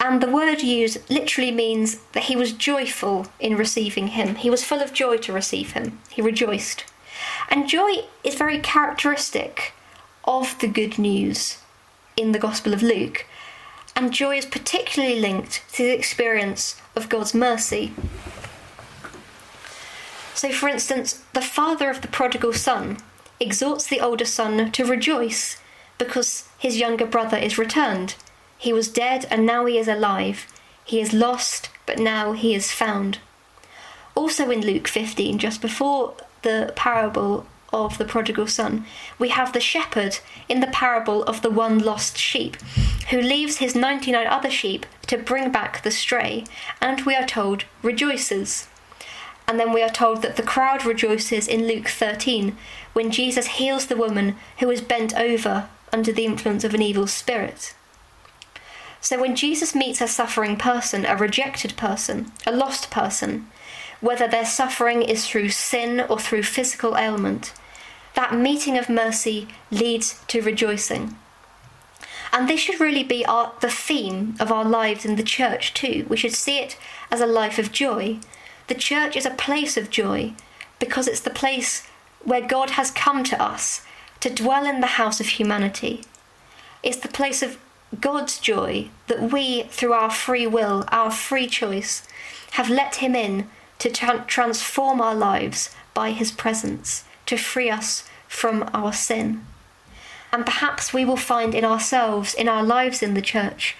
And 0.00 0.20
the 0.20 0.30
word 0.30 0.62
used 0.62 1.10
literally 1.10 1.50
means 1.50 1.96
that 2.12 2.24
he 2.24 2.36
was 2.36 2.52
joyful 2.52 3.26
in 3.40 3.56
receiving 3.56 4.08
him. 4.08 4.36
He 4.36 4.50
was 4.50 4.64
full 4.64 4.80
of 4.80 4.92
joy 4.92 5.16
to 5.18 5.32
receive 5.32 5.72
him. 5.72 5.98
He 6.10 6.22
rejoiced. 6.22 6.84
And 7.50 7.68
joy 7.68 8.04
is 8.24 8.34
very 8.34 8.58
characteristic 8.58 9.72
of 10.24 10.58
the 10.58 10.68
good 10.68 10.98
news 10.98 11.58
in 12.16 12.32
the 12.32 12.38
Gospel 12.38 12.74
of 12.74 12.82
Luke. 12.82 13.26
And 13.96 14.12
joy 14.12 14.36
is 14.36 14.46
particularly 14.46 15.20
linked 15.20 15.62
to 15.72 15.82
the 15.82 15.94
experience 15.94 16.80
of 16.94 17.08
God's 17.08 17.34
mercy. 17.34 17.92
So, 20.34 20.52
for 20.52 20.68
instance, 20.68 21.24
the 21.32 21.40
father 21.40 21.90
of 21.90 22.00
the 22.00 22.08
prodigal 22.08 22.52
son 22.52 22.98
exhorts 23.40 23.86
the 23.86 24.00
older 24.00 24.24
son 24.24 24.70
to 24.70 24.84
rejoice 24.84 25.56
because 25.98 26.48
his 26.58 26.78
younger 26.78 27.06
brother 27.06 27.36
is 27.36 27.58
returned. 27.58 28.14
He 28.56 28.72
was 28.72 28.88
dead 28.88 29.26
and 29.30 29.44
now 29.44 29.66
he 29.66 29.78
is 29.78 29.88
alive. 29.88 30.46
He 30.84 31.00
is 31.00 31.12
lost, 31.12 31.70
but 31.86 31.98
now 31.98 32.32
he 32.32 32.54
is 32.54 32.72
found. 32.72 33.18
Also 34.14 34.50
in 34.50 34.60
Luke 34.60 34.88
15, 34.88 35.38
just 35.38 35.60
before 35.60 36.14
the 36.48 36.72
parable 36.74 37.46
of 37.74 37.98
the 37.98 38.04
prodigal 38.06 38.46
son, 38.46 38.86
we 39.18 39.28
have 39.28 39.52
the 39.52 39.60
shepherd 39.60 40.18
in 40.48 40.60
the 40.60 40.66
parable 40.68 41.22
of 41.24 41.42
the 41.42 41.50
one 41.50 41.78
lost 41.78 42.16
sheep, 42.16 42.56
who 43.10 43.20
leaves 43.20 43.58
his 43.58 43.74
99 43.74 44.26
other 44.26 44.50
sheep 44.50 44.86
to 45.06 45.18
bring 45.18 45.52
back 45.52 45.82
the 45.82 45.90
stray, 45.90 46.44
and 46.80 47.02
we 47.02 47.14
are 47.14 47.26
told 47.26 47.64
rejoices. 47.82 48.66
And 49.46 49.60
then 49.60 49.74
we 49.74 49.82
are 49.82 49.90
told 49.90 50.22
that 50.22 50.36
the 50.36 50.42
crowd 50.42 50.86
rejoices 50.86 51.46
in 51.46 51.66
Luke 51.66 51.88
13 51.88 52.56
when 52.94 53.10
Jesus 53.10 53.58
heals 53.58 53.86
the 53.86 53.96
woman 53.96 54.36
who 54.60 54.70
is 54.70 54.80
bent 54.80 55.14
over 55.14 55.68
under 55.92 56.12
the 56.12 56.24
influence 56.24 56.64
of 56.64 56.72
an 56.72 56.82
evil 56.82 57.06
spirit. 57.06 57.74
So 59.00 59.20
when 59.20 59.36
Jesus 59.36 59.74
meets 59.74 60.00
a 60.00 60.08
suffering 60.08 60.56
person, 60.56 61.04
a 61.04 61.16
rejected 61.16 61.76
person, 61.76 62.32
a 62.46 62.52
lost 62.52 62.90
person, 62.90 63.46
whether 64.00 64.28
their 64.28 64.44
suffering 64.44 65.02
is 65.02 65.26
through 65.26 65.50
sin 65.50 66.00
or 66.00 66.18
through 66.18 66.42
physical 66.42 66.96
ailment, 66.96 67.52
that 68.14 68.34
meeting 68.34 68.76
of 68.76 68.88
mercy 68.88 69.48
leads 69.70 70.20
to 70.28 70.42
rejoicing. 70.42 71.16
And 72.32 72.48
this 72.48 72.60
should 72.60 72.80
really 72.80 73.04
be 73.04 73.24
our, 73.26 73.52
the 73.60 73.70
theme 73.70 74.34
of 74.38 74.52
our 74.52 74.64
lives 74.64 75.04
in 75.04 75.16
the 75.16 75.22
church, 75.22 75.72
too. 75.72 76.06
We 76.08 76.16
should 76.16 76.34
see 76.34 76.58
it 76.58 76.76
as 77.10 77.20
a 77.20 77.26
life 77.26 77.58
of 77.58 77.72
joy. 77.72 78.18
The 78.66 78.74
church 78.74 79.16
is 79.16 79.24
a 79.24 79.30
place 79.30 79.76
of 79.76 79.90
joy 79.90 80.34
because 80.78 81.08
it's 81.08 81.20
the 81.20 81.30
place 81.30 81.86
where 82.22 82.46
God 82.46 82.70
has 82.70 82.90
come 82.90 83.24
to 83.24 83.42
us 83.42 83.82
to 84.20 84.30
dwell 84.30 84.66
in 84.66 84.80
the 84.80 84.98
house 84.98 85.20
of 85.20 85.26
humanity. 85.26 86.02
It's 86.82 86.98
the 86.98 87.08
place 87.08 87.42
of 87.42 87.58
God's 88.00 88.38
joy 88.38 88.90
that 89.06 89.32
we, 89.32 89.62
through 89.64 89.94
our 89.94 90.10
free 90.10 90.46
will, 90.46 90.84
our 90.88 91.10
free 91.10 91.46
choice, 91.46 92.06
have 92.52 92.68
let 92.68 92.96
Him 92.96 93.14
in 93.14 93.48
to 93.78 93.90
tra- 93.90 94.24
transform 94.26 95.00
our 95.00 95.14
lives 95.14 95.74
by 95.94 96.10
His 96.10 96.30
presence, 96.30 97.04
to 97.26 97.36
free 97.36 97.70
us 97.70 98.04
from 98.26 98.68
our 98.72 98.92
sin. 98.92 99.44
And 100.32 100.44
perhaps 100.44 100.92
we 100.92 101.04
will 101.04 101.16
find 101.16 101.54
in 101.54 101.64
ourselves, 101.64 102.34
in 102.34 102.48
our 102.48 102.62
lives 102.62 103.02
in 103.02 103.14
the 103.14 103.22
church, 103.22 103.76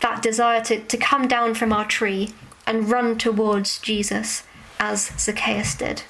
that 0.00 0.22
desire 0.22 0.62
to, 0.64 0.80
to 0.80 0.96
come 0.96 1.28
down 1.28 1.54
from 1.54 1.72
our 1.72 1.86
tree 1.86 2.34
and 2.66 2.90
run 2.90 3.18
towards 3.18 3.78
Jesus 3.78 4.42
as 4.78 5.10
Zacchaeus 5.18 5.74
did. 5.74 6.02